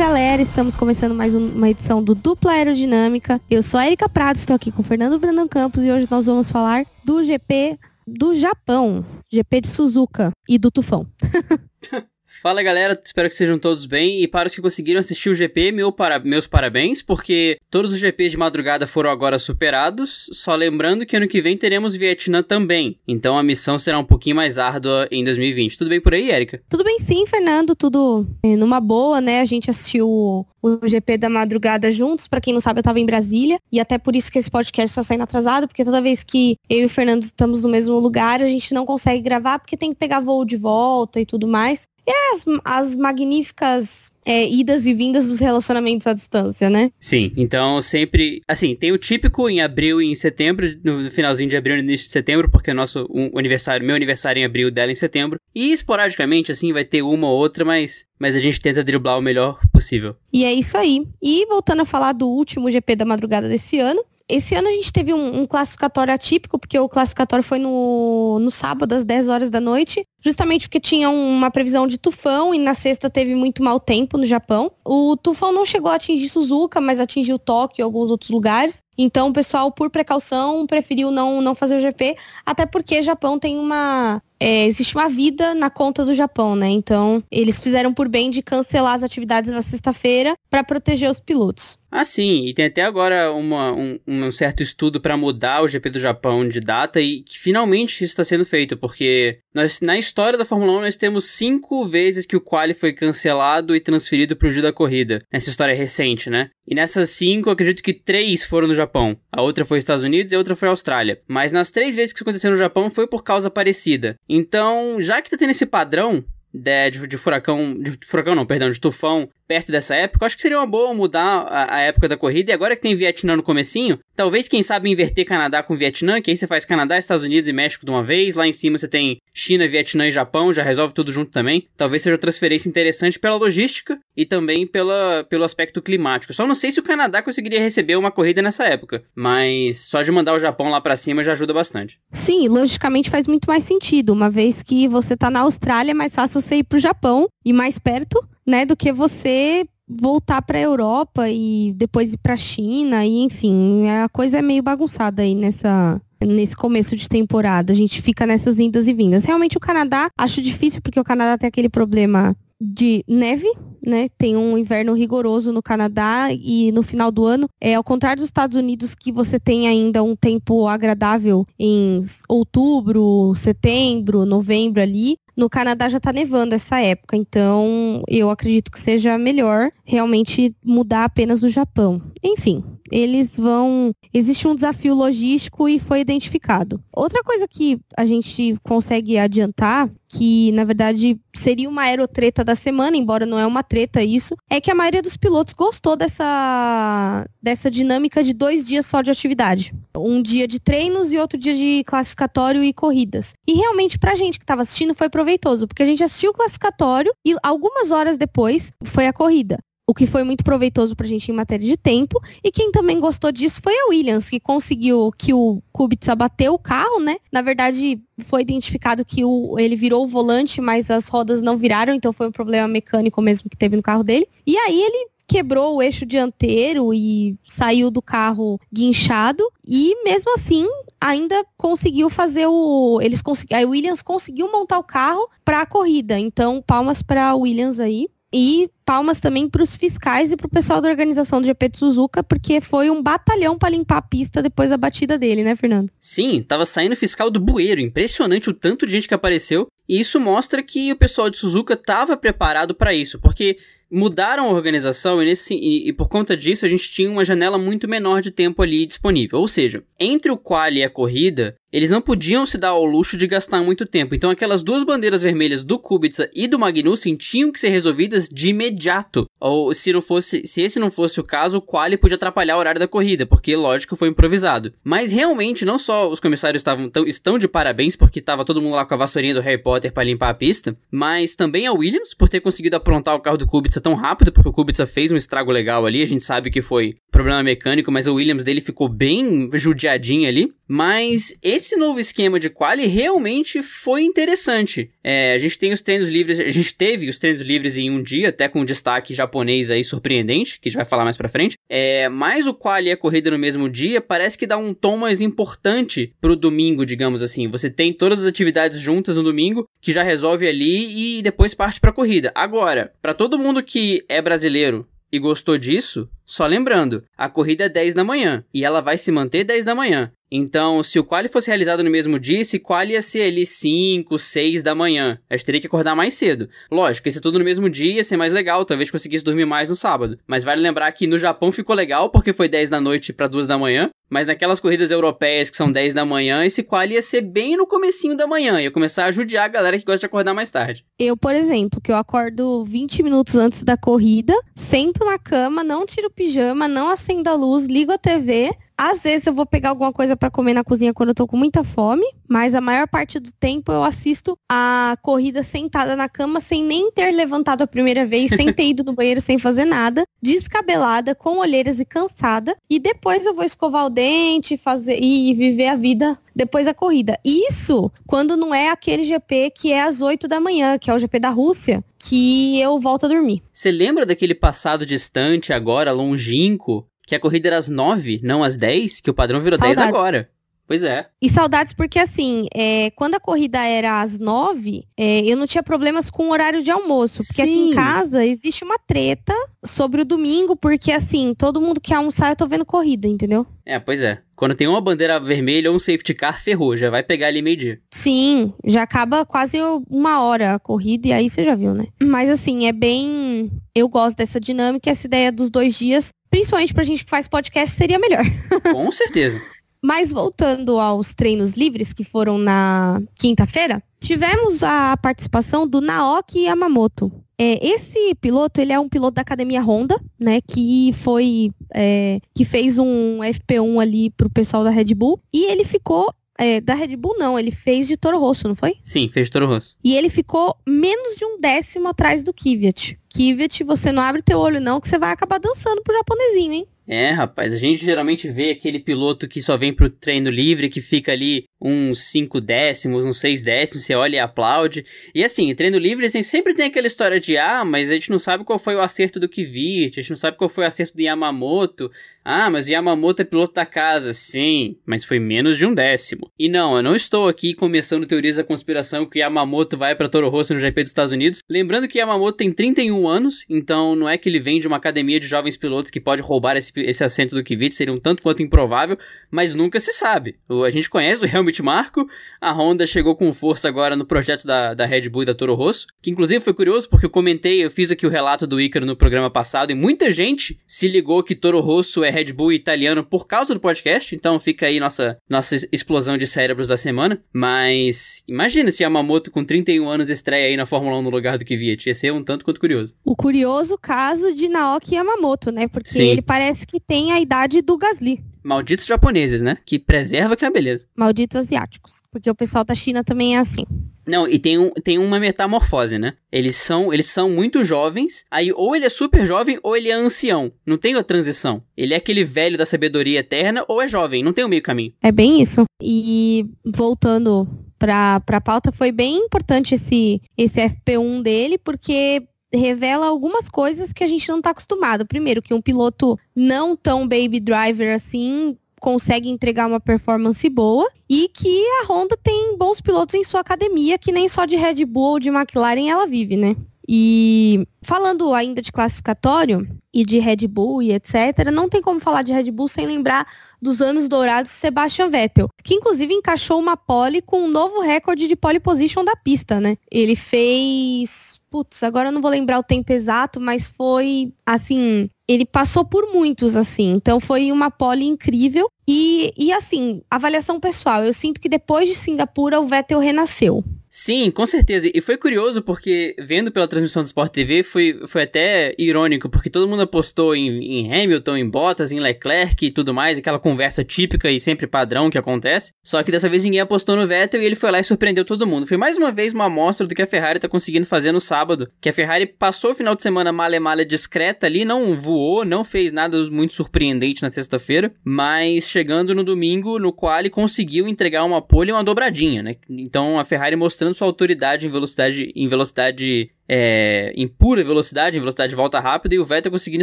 [0.00, 3.38] Galera, estamos começando mais uma edição do Dupla Aerodinâmica.
[3.50, 6.24] Eu sou a Erika Prado, estou aqui com o Fernando Brandão Campos e hoje nós
[6.24, 11.06] vamos falar do GP do Japão, GP de Suzuka e do Tufão.
[12.30, 14.22] Fala galera, espero que sejam todos bem.
[14.22, 16.20] E para os que conseguiram assistir o GP, meu para...
[16.20, 20.30] meus parabéns, porque todos os GPs de madrugada foram agora superados.
[20.32, 22.96] Só lembrando que ano que vem teremos Vietnã também.
[23.06, 25.76] Então a missão será um pouquinho mais árdua em 2020.
[25.76, 26.62] Tudo bem por aí, Érica?
[26.68, 27.74] Tudo bem sim, Fernando.
[27.74, 29.40] Tudo é, numa boa, né?
[29.40, 32.28] A gente assistiu o, o GP da madrugada juntos.
[32.28, 33.58] Para quem não sabe, eu tava em Brasília.
[33.72, 36.78] E até por isso que esse podcast está saindo atrasado, porque toda vez que eu
[36.78, 39.96] e o Fernando estamos no mesmo lugar, a gente não consegue gravar porque tem que
[39.96, 41.90] pegar voo de volta e tudo mais.
[42.10, 46.90] E as, as magníficas é, idas e vindas dos relacionamentos à distância, né?
[46.98, 48.42] Sim, então sempre.
[48.46, 52.06] Assim, tem o típico em abril e em setembro, no finalzinho de abril e início
[52.06, 55.38] de setembro, porque o nosso um, aniversário, meu aniversário em abril, dela em setembro.
[55.54, 59.22] E esporadicamente, assim, vai ter uma ou outra, mas, mas a gente tenta driblar o
[59.22, 60.16] melhor possível.
[60.32, 61.06] E é isso aí.
[61.22, 64.92] E voltando a falar do último GP da madrugada desse ano, esse ano a gente
[64.92, 69.50] teve um, um, classificatório atípico, porque o classificatório foi no, no sábado, às 10 horas
[69.50, 73.80] da noite, justamente porque tinha uma previsão de tufão e na sexta teve muito mau
[73.80, 74.70] tempo no Japão.
[74.84, 78.82] O tufão não chegou a atingir Suzuka, mas atingiu Tóquio e alguns outros lugares.
[79.02, 83.58] Então o pessoal, por precaução, preferiu não, não fazer o GP, até porque Japão tem
[83.58, 84.20] uma.
[84.38, 86.68] É, existe uma vida na conta do Japão, né?
[86.68, 91.78] Então eles fizeram por bem de cancelar as atividades na sexta-feira para proteger os pilotos.
[91.90, 95.90] Ah, sim, e tem até agora uma, um, um certo estudo para mudar o GP
[95.90, 100.38] do Japão de data e que finalmente isso está sendo feito, porque nós, na história
[100.38, 104.48] da Fórmula 1 nós temos cinco vezes que o quali foi cancelado e transferido para
[104.48, 106.50] o dia da corrida, nessa história recente, né?
[106.66, 109.18] E nessas cinco, acredito que três foram no Japão.
[109.32, 111.20] A outra foi Estados Unidos e a outra foi Austrália.
[111.26, 114.14] Mas nas três vezes que isso aconteceu no Japão foi por causa parecida.
[114.28, 118.70] Então, já que tá tendo esse padrão, de, de, de, furacão, de furacão não, perdão,
[118.70, 122.16] de tufão perto dessa época, acho que seria uma boa mudar a, a, época da
[122.16, 122.52] corrida.
[122.52, 126.30] E agora que tem Vietnã no comecinho, talvez, quem sabe, inverter Canadá com Vietnã, que
[126.30, 128.36] aí você faz Canadá, Estados Unidos e México de uma vez.
[128.36, 131.66] Lá em cima você tem China, Vietnã e Japão, já resolve tudo junto também.
[131.76, 136.32] Talvez seja uma transferência interessante pela logística e também pela, pelo aspecto climático.
[136.32, 140.12] Só não sei se o Canadá conseguiria receber uma corrida nessa época, mas só de
[140.12, 141.98] mandar o Japão lá para cima já ajuda bastante.
[142.12, 146.14] Sim, logicamente faz muito mais sentido, uma vez que você tá na Austrália, é mais
[146.14, 150.62] fácil você ir pro Japão e mais perto né, do que você voltar para a
[150.62, 155.34] Europa e depois ir para a China e enfim, a coisa é meio bagunçada aí
[155.34, 157.72] nessa nesse começo de temporada.
[157.72, 159.24] A gente fica nessas indas e vindas.
[159.24, 163.50] Realmente o Canadá acho difícil porque o Canadá tem aquele problema de neve,
[163.84, 164.08] né?
[164.18, 168.28] Tem um inverno rigoroso no Canadá e no final do ano, é ao contrário dos
[168.28, 175.16] Estados Unidos que você tem ainda um tempo agradável em outubro, setembro, novembro ali.
[175.40, 181.04] No Canadá já está nevando essa época, então eu acredito que seja melhor realmente mudar
[181.04, 182.02] apenas no Japão.
[182.22, 183.92] Enfim, eles vão.
[184.12, 186.82] Existe um desafio logístico e foi identificado.
[186.92, 192.96] Outra coisa que a gente consegue adiantar, que na verdade seria uma aerotreta da semana,
[192.96, 197.70] embora não é uma treta isso, é que a maioria dos pilotos gostou dessa, dessa
[197.70, 199.72] dinâmica de dois dias só de atividade.
[199.96, 203.34] Um dia de treinos e outro dia de classificatório e corridas.
[203.46, 207.12] E realmente, pra gente que estava assistindo, foi proveitoso, porque a gente assistiu o classificatório
[207.24, 209.58] e algumas horas depois foi a corrida
[209.90, 212.22] o que foi muito proveitoso para a gente em matéria de tempo.
[212.44, 216.58] E quem também gostou disso foi a Williams, que conseguiu que o Kubica bateu o
[216.60, 217.16] carro, né?
[217.32, 221.92] Na verdade, foi identificado que o, ele virou o volante, mas as rodas não viraram,
[221.92, 224.28] então foi um problema mecânico mesmo que teve no carro dele.
[224.46, 230.66] E aí ele quebrou o eixo dianteiro e saiu do carro guinchado e mesmo assim
[231.00, 233.22] ainda conseguiu fazer o eles
[233.52, 236.16] a Williams conseguiu montar o carro para a corrida.
[236.16, 238.08] Então, palmas para Williams aí.
[238.32, 241.78] E palmas também para os fiscais e para o pessoal da organização do GP de
[241.78, 245.90] Suzuka, porque foi um batalhão para limpar a pista depois da batida dele, né, Fernando?
[245.98, 247.80] Sim, tava saindo fiscal do bueiro.
[247.80, 249.66] Impressionante o tanto de gente que apareceu.
[249.88, 253.58] E isso mostra que o pessoal de Suzuka estava preparado para isso, porque
[253.90, 257.58] mudaram a organização e, nesse, e, e, por conta disso a gente tinha uma janela
[257.58, 259.40] muito menor de tempo ali disponível.
[259.40, 263.16] Ou seja, entre o quali e a corrida, eles não podiam se dar ao luxo
[263.16, 264.14] de gastar muito tempo.
[264.14, 268.50] Então aquelas duas bandeiras vermelhas do Kubica e do Magnussen tinham que ser resolvidas de
[268.50, 269.26] imediato.
[269.38, 272.58] Ou se não fosse, se esse não fosse o caso, o quali podia atrapalhar o
[272.58, 274.72] horário da corrida, porque lógico foi improvisado.
[274.82, 278.74] Mas realmente não só os comissários estavam tão, estão de parabéns porque estava todo mundo
[278.74, 282.14] lá com a vassourinha do Harry Potter para limpar a pista, mas também a Williams
[282.14, 285.16] por ter conseguido aprontar o carro do Kubica tão rápido, porque o Kubica fez um
[285.16, 288.88] estrago legal ali, a gente sabe que foi problema mecânico, mas o Williams dele ficou
[288.88, 290.52] bem judiadinho ali.
[290.72, 294.90] Mas esse novo esquema de quali realmente foi interessante.
[295.02, 298.02] É, a gente tem os treinos livres, a gente teve os treinos livres em um
[298.02, 301.28] dia, até com um destaque japonês aí surpreendente, que a gente vai falar mais pra
[301.28, 301.56] frente.
[301.68, 304.96] É, mas o quali e a corrida no mesmo dia parece que dá um tom
[304.96, 307.48] mais importante pro domingo, digamos assim.
[307.48, 311.80] Você tem todas as atividades juntas no domingo, que já resolve ali e depois parte
[311.80, 312.32] pra corrida.
[312.34, 317.68] Agora, para todo mundo que é brasileiro e gostou disso, só lembrando, a corrida é
[317.68, 320.12] 10 da manhã e ela vai se manter 10 da manhã.
[320.32, 324.16] Então, se o quali fosse realizado no mesmo dia, esse quali ia ser ali 5,
[324.16, 325.18] 6 da manhã.
[325.28, 326.48] A gente teria que acordar mais cedo.
[326.70, 329.74] Lógico, esse tudo no mesmo dia ia ser mais legal, talvez conseguisse dormir mais no
[329.74, 330.16] sábado.
[330.28, 333.48] Mas vale lembrar que no Japão ficou legal porque foi 10 da noite para 2
[333.48, 337.20] da manhã, mas naquelas corridas europeias que são 10 da manhã, esse quali ia ser
[337.20, 340.34] bem no comecinho da manhã, ia começar a judiar a galera que gosta de acordar
[340.34, 340.84] mais tarde.
[340.98, 345.86] Eu, por exemplo, que eu acordo 20 minutos antes da corrida, sento na cama, não
[345.86, 349.68] tiro o pijama, não acendo a luz, ligo a TV, às vezes eu vou pegar
[349.68, 352.88] alguma coisa para comer na cozinha quando eu tô com muita fome, mas a maior
[352.88, 357.66] parte do tempo eu assisto a corrida sentada na cama sem nem ter levantado a
[357.66, 362.56] primeira vez, sem ter ido no banheiro, sem fazer nada, descabelada, com olheiras e cansada,
[362.70, 367.18] e depois eu vou escovar o dente, fazer e viver a vida depois da corrida.
[367.22, 370.98] Isso quando não é aquele GP que é às 8 da manhã, que é o
[370.98, 373.42] GP da Rússia, que eu volto a dormir.
[373.52, 378.56] Você lembra daquele passado distante agora, longínquo, que a corrida era às 9, não às
[378.56, 379.78] 10, que o padrão virou Saudades.
[379.78, 380.30] 10 agora.
[380.64, 381.08] Pois é.
[381.20, 385.64] E saudades porque, assim, é, quando a corrida era às nove, é, eu não tinha
[385.64, 387.24] problemas com o horário de almoço.
[387.26, 387.42] Porque Sim.
[387.42, 389.34] aqui em casa existe uma treta
[389.64, 393.44] sobre o domingo, porque, assim, todo mundo que almoçar, eu tô vendo corrida, entendeu?
[393.66, 394.20] É, pois é.
[394.36, 397.80] Quando tem uma bandeira vermelha ou um safety car, ferrou, já vai pegar ali meio-dia.
[397.90, 399.58] Sim, já acaba quase
[399.90, 401.88] uma hora a corrida e aí você já viu, né?
[402.00, 403.50] Mas assim, é bem.
[403.74, 407.74] Eu gosto dessa dinâmica, essa ideia dos dois dias, principalmente pra gente que faz podcast,
[407.76, 408.24] seria melhor.
[408.70, 409.40] Com certeza.
[409.82, 417.10] Mas voltando aos treinos livres que foram na quinta-feira, tivemos a participação do Naoki Yamamoto.
[417.38, 422.44] É, esse piloto, ele é um piloto da academia Honda, né, que foi, é, que
[422.44, 426.96] fez um FP1 ali pro pessoal da Red Bull, e ele ficou é, da Red
[426.96, 427.38] Bull, não.
[427.38, 428.76] Ele fez de Toro Rosso, não foi?
[428.80, 429.76] Sim, fez de Toro Rosso.
[429.84, 432.98] E ele ficou menos de um décimo atrás do Kvyat.
[433.14, 436.66] Kvyat, você não abre teu olho não, que você vai acabar dançando pro japonesinho, hein?
[436.88, 440.80] É, rapaz, a gente geralmente vê aquele piloto que só vem pro treino livre, que
[440.80, 444.84] fica ali uns 5 décimos, uns 6 décimos, você olha e aplaude.
[445.14, 448.18] E assim, treino livre assim, sempre tem aquela história de, ah, mas a gente não
[448.18, 450.96] sabe qual foi o acerto do Kvyat, a gente não sabe qual foi o acerto
[450.96, 451.90] do Yamamoto.
[452.24, 454.12] Ah, mas o Yamamoto é piloto da casa.
[454.12, 456.30] Sim, mas foi menos de um décimo.
[456.38, 460.28] E não, eu não estou aqui começando teorias da conspiração que Yamamoto vai para Toro
[460.28, 461.40] Rosso no GP dos Estados Unidos.
[461.48, 465.18] Lembrando que Yamamoto tem 31 anos, então não é que ele vem de uma academia
[465.18, 468.42] de jovens pilotos que pode roubar esse esse assento do Kvyat seria um tanto quanto
[468.42, 468.98] improvável,
[469.30, 470.36] mas nunca se sabe.
[470.66, 472.08] A gente conhece o Helmut Marko,
[472.40, 475.54] a Honda chegou com força agora no projeto da, da Red Bull e da Toro
[475.54, 478.86] Rosso, que inclusive foi curioso porque eu comentei, eu fiz aqui o relato do Ícaro
[478.86, 483.02] no programa passado e muita gente se ligou que Toro Rosso é Red Bull italiano
[483.02, 488.22] por causa do podcast, então fica aí nossa, nossa explosão de cérebros da semana, mas
[488.28, 491.88] imagina se Yamamoto com 31 anos estreia aí na Fórmula 1 no lugar do Kvyat,
[491.88, 492.94] ia ser um tanto quanto curioso.
[493.04, 496.06] O curioso caso de Naoki Yamamoto, né, porque Sim.
[496.06, 498.22] ele parece que tem a idade do Gasly.
[498.42, 499.58] Malditos japoneses, né?
[499.64, 500.86] Que preserva que é a beleza.
[500.96, 502.02] Malditos asiáticos.
[502.10, 503.64] Porque o pessoal da China também é assim.
[504.06, 506.14] Não, e tem, um, tem uma metamorfose, né?
[506.32, 509.94] Eles são, eles são muito jovens, aí ou ele é super jovem ou ele é
[509.94, 510.50] ancião.
[510.66, 511.62] Não tem a transição.
[511.76, 514.92] Ele é aquele velho da sabedoria eterna ou é jovem, não tem o meio caminho.
[515.02, 515.64] É bem isso.
[515.80, 517.46] E voltando
[517.78, 524.04] pra, pra pauta, foi bem importante esse, esse FP1 dele, porque revela algumas coisas que
[524.04, 525.06] a gente não está acostumado.
[525.06, 531.28] Primeiro, que um piloto não tão baby driver assim consegue entregar uma performance boa e
[531.28, 535.12] que a Honda tem bons pilotos em sua academia, que nem só de Red Bull
[535.12, 536.56] ou de McLaren ela vive, né?
[536.88, 542.22] E falando ainda de classificatório e de Red Bull e etc, não tem como falar
[542.22, 543.26] de Red Bull sem lembrar
[543.60, 548.26] dos anos dourados de Sebastian Vettel, que inclusive encaixou uma pole com um novo recorde
[548.26, 549.76] de pole position da pista, né?
[549.90, 555.44] Ele fez putz, agora eu não vou lembrar o tempo exato, mas foi assim, ele
[555.44, 556.92] passou por muitos assim.
[556.92, 561.94] Então foi uma pole incrível e, e assim, avaliação pessoal, eu sinto que depois de
[561.94, 563.64] Singapura o Vettel renasceu.
[563.92, 564.88] Sim, com certeza.
[564.94, 569.50] E foi curioso porque, vendo pela transmissão do Sport TV, foi, foi até irônico, porque
[569.50, 573.82] todo mundo apostou em, em Hamilton, em Bottas, em Leclerc e tudo mais, aquela conversa
[573.82, 575.72] típica e sempre padrão que acontece.
[575.82, 578.46] Só que dessa vez ninguém apostou no Vettel e ele foi lá e surpreendeu todo
[578.46, 578.64] mundo.
[578.64, 581.68] Foi mais uma vez uma amostra do que a Ferrari tá conseguindo fazer no sábado.
[581.80, 585.92] Que a Ferrari passou o final de semana male-male discreta ali, não voou, não fez
[585.92, 591.42] nada muito surpreendente na sexta-feira, mas chegando no domingo, no qual ele conseguiu entregar uma
[591.42, 592.54] pole e uma dobradinha, né?
[592.68, 598.20] Então a Ferrari mostrando sua autoridade em velocidade, em velocidade é, em pura velocidade, em
[598.20, 599.82] velocidade de volta rápida, e o Vettel conseguindo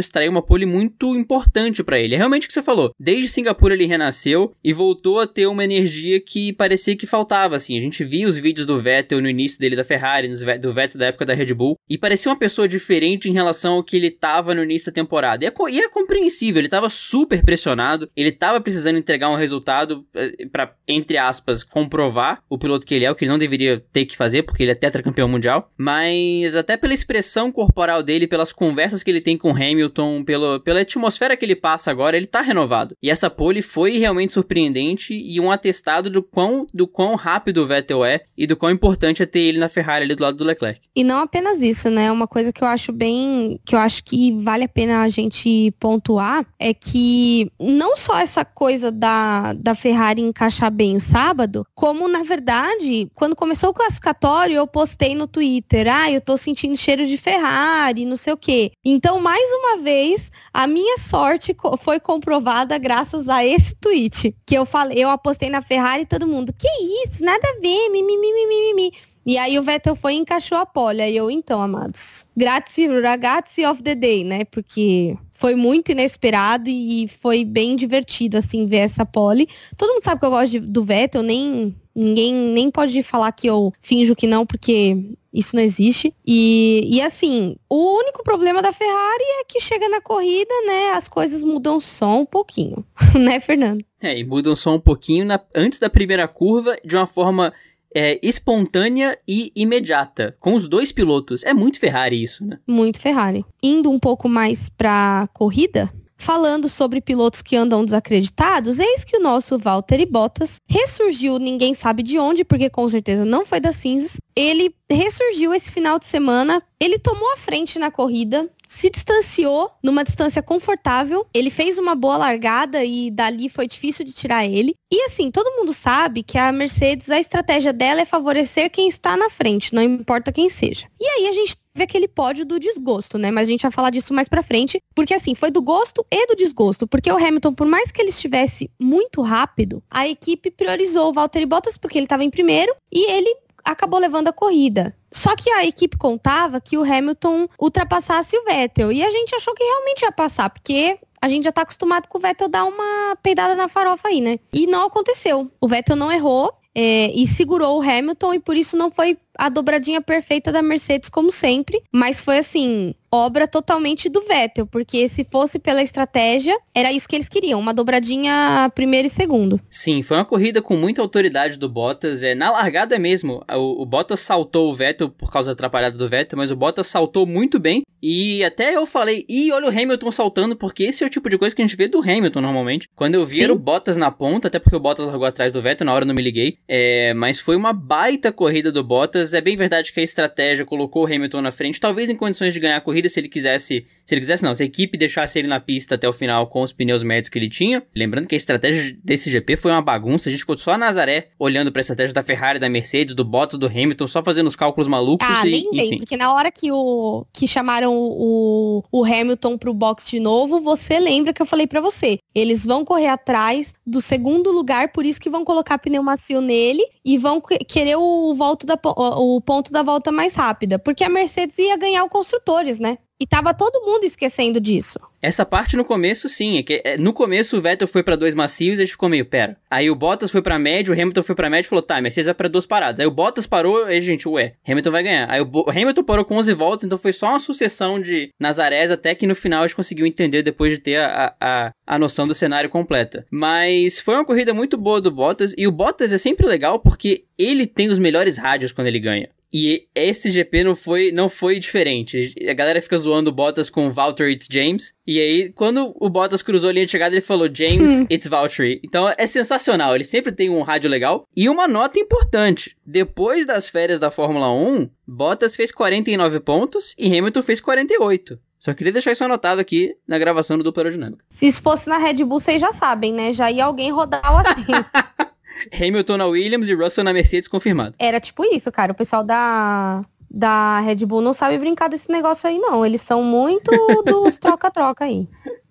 [0.00, 2.14] extrair uma pole muito importante para ele.
[2.14, 2.92] É realmente o que você falou.
[3.00, 7.78] Desde Singapura ele renasceu e voltou a ter uma energia que parecia que faltava, assim.
[7.78, 11.06] A gente via os vídeos do Vettel no início dele da Ferrari, do Vettel da
[11.06, 14.54] época da Red Bull, e parecia uma pessoa diferente em relação ao que ele tava
[14.54, 15.42] no início da temporada.
[15.42, 20.04] E é, e é compreensível, ele tava super pressionado, ele tava precisando entregar um resultado
[20.14, 23.84] eh, para entre aspas, comprovar o piloto que ele é, o que ele não deveria
[23.92, 28.52] ter que fazer, porque ele é tetracampeão mundial, mas até pela expressão corporal dele, pelas
[28.52, 32.40] conversas que ele tem com Hamilton, pelo, pela atmosfera que ele passa agora, ele tá
[32.40, 32.94] renovado.
[33.02, 37.66] E essa pole foi realmente surpreendente e um atestado do quão, do quão rápido o
[37.66, 40.44] Vettel é e do quão importante é ter ele na Ferrari ali do lado do
[40.44, 40.80] Leclerc.
[40.94, 42.10] E não apenas isso, né?
[42.10, 43.60] Uma coisa que eu acho bem.
[43.64, 48.44] que eu acho que vale a pena a gente pontuar é que não só essa
[48.44, 54.56] coisa da, da Ferrari encaixar bem o sábado, como na verdade, quando começou o classificatório,
[54.56, 58.72] eu postei no Twitter, ah, eu tô sentindo cheiro de Ferrari, não sei o quê.
[58.84, 64.34] Então, mais uma vez, a minha sorte foi comprovada graças a esse tweet.
[64.46, 66.68] Que eu falei, eu apostei na Ferrari e todo mundo, que
[67.04, 67.24] isso?
[67.24, 68.92] Nada a ver, mimimi, mimimi.
[69.28, 71.02] E aí o Vettel foi e encaixou a pole.
[71.02, 72.26] Aí eu, então, amados.
[72.34, 74.46] Grazie, ragazzi of the day, né?
[74.46, 79.46] Porque foi muito inesperado e foi bem divertido, assim, ver essa pole.
[79.76, 83.46] Todo mundo sabe que eu gosto de, do Vettel, nem ninguém nem pode falar que
[83.46, 84.96] eu finjo que não, porque
[85.32, 86.14] isso não existe.
[86.26, 91.08] E, e assim, o único problema da Ferrari é que chega na corrida, né, as
[91.08, 92.84] coisas mudam só um pouquinho,
[93.18, 93.84] né, Fernando?
[94.00, 97.52] É, e mudam só um pouquinho na, antes da primeira curva, de uma forma
[97.94, 101.42] é, espontânea e imediata, com os dois pilotos.
[101.42, 102.58] É muito Ferrari isso, né?
[102.66, 103.44] Muito Ferrari.
[103.62, 109.22] Indo um pouco mais pra corrida, Falando sobre pilotos que andam desacreditados, eis que o
[109.22, 114.16] nosso Valtteri Bottas ressurgiu, ninguém sabe de onde, porque com certeza não foi das cinzas.
[114.34, 120.04] Ele ressurgiu esse final de semana, ele tomou a frente na corrida, se distanciou numa
[120.04, 121.26] distância confortável.
[121.34, 124.74] Ele fez uma boa largada e dali foi difícil de tirar ele.
[124.90, 129.16] E assim, todo mundo sabe que a Mercedes, a estratégia dela é favorecer quem está
[129.16, 130.86] na frente, não importa quem seja.
[131.00, 133.30] E aí a gente teve aquele pódio do desgosto, né?
[133.30, 136.26] Mas a gente vai falar disso mais pra frente, porque assim, foi do gosto e
[136.26, 141.10] do desgosto, porque o Hamilton, por mais que ele estivesse muito rápido, a equipe priorizou
[141.10, 143.36] o Valtteri Bottas porque ele estava em primeiro e ele
[143.72, 144.94] acabou levando a corrida.
[145.12, 148.90] Só que a equipe contava que o Hamilton ultrapassasse o Vettel.
[148.92, 152.18] E a gente achou que realmente ia passar, porque a gente já tá acostumado com
[152.18, 154.38] o Vettel dar uma peidada na farofa aí, né?
[154.52, 155.50] E não aconteceu.
[155.60, 159.48] O Vettel não errou é, e segurou o Hamilton e por isso não foi a
[159.48, 161.80] dobradinha perfeita da Mercedes, como sempre.
[161.92, 167.16] Mas foi assim, obra totalmente do Vettel, porque se fosse pela estratégia, era isso que
[167.16, 169.60] eles queriam, uma dobradinha primeiro e segundo.
[169.70, 172.22] Sim, foi uma corrida com muita autoridade do Bottas.
[172.22, 176.08] É, na largada mesmo, o, o Bottas saltou o Vettel por causa da atrapalhada do
[176.08, 177.82] Vettel, mas o Bottas saltou muito bem.
[178.00, 181.36] E até eu falei, e olha o Hamilton saltando, porque esse é o tipo de
[181.36, 182.88] coisa que a gente vê do Hamilton normalmente.
[182.94, 183.44] Quando eu vi Sim.
[183.44, 186.04] era o Bottas na ponta, até porque o Bottas largou atrás do Vettel, na hora
[186.04, 186.58] eu não me liguei.
[186.68, 191.02] É, mas foi uma baita corrida do Bottas é bem verdade que a estratégia colocou
[191.02, 193.86] o Hamilton na frente, talvez em condições de ganhar a corrida se ele quisesse.
[194.04, 196.62] Se ele quisesse, não, se a equipe deixasse ele na pista até o final com
[196.62, 197.82] os pneus médios que ele tinha.
[197.94, 201.28] Lembrando que a estratégia desse GP foi uma bagunça, a gente ficou só a Nazaré
[201.38, 204.88] olhando pra estratégia da Ferrari, da Mercedes, do Bottas, do Hamilton, só fazendo os cálculos
[204.88, 205.26] malucos.
[205.28, 209.74] Ah, e, nem bem, porque na hora que, o, que chamaram o, o Hamilton pro
[209.74, 212.18] box de novo, você lembra que eu falei para você.
[212.34, 216.84] Eles vão correr atrás do segundo lugar, por isso que vão colocar pneu macio nele
[217.04, 218.78] e vão querer o, volto da,
[219.18, 222.98] o ponto da volta mais rápida, porque a Mercedes ia ganhar o construtores, né?
[223.20, 225.00] E tava todo mundo esquecendo disso.
[225.20, 226.58] Essa parte no começo, sim.
[226.58, 229.08] É que, é, no começo o Vettel foi para dois macios e a gente ficou
[229.08, 229.56] meio, pera.
[229.68, 232.26] Aí o Bottas foi para médio, o Hamilton foi para médio e falou, tá, Mercedes
[232.26, 233.00] vai pra duas paradas.
[233.00, 235.28] Aí o Bottas parou, e a gente, ué, Hamilton vai ganhar.
[235.28, 239.14] Aí o, Hamilton parou com 11 voltas, então foi só uma sucessão de Nazarés até
[239.16, 242.34] que no final a gente conseguiu entender depois de ter a, a, a noção do
[242.34, 243.26] cenário completa.
[243.32, 247.24] Mas foi uma corrida muito boa do Bottas e o Bottas é sempre legal porque
[247.36, 249.28] ele tem os melhores rádios quando ele ganha.
[249.52, 252.34] E esse GP não foi, não foi diferente.
[252.48, 254.92] A galera fica zoando o Bottas com Valtteri It's James.
[255.06, 258.80] E aí, quando o Bottas cruzou a linha de chegada, ele falou James It's Valtteri.
[258.84, 259.94] Então é sensacional.
[259.94, 261.26] Ele sempre tem um rádio legal.
[261.34, 267.06] E uma nota importante: depois das férias da Fórmula 1, Bottas fez 49 pontos e
[267.06, 268.38] Hamilton fez 48.
[268.58, 271.24] Só queria deixar isso anotado aqui na gravação do Dupla Aerodinâmica.
[271.28, 273.32] Se isso fosse na Red Bull, vocês já sabem, né?
[273.32, 274.84] Já ia alguém rodar o assento.
[275.72, 277.94] Hamilton na Williams e Russell na Mercedes confirmado.
[277.98, 278.92] Era tipo isso, cara.
[278.92, 282.84] O pessoal da, da Red Bull não sabe brincar desse negócio aí, não.
[282.84, 283.70] Eles são muito
[284.04, 285.28] dos troca-troca aí.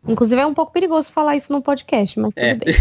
[0.08, 2.56] Inclusive, é um pouco perigoso falar isso no podcast, mas tudo é.
[2.56, 2.74] bem.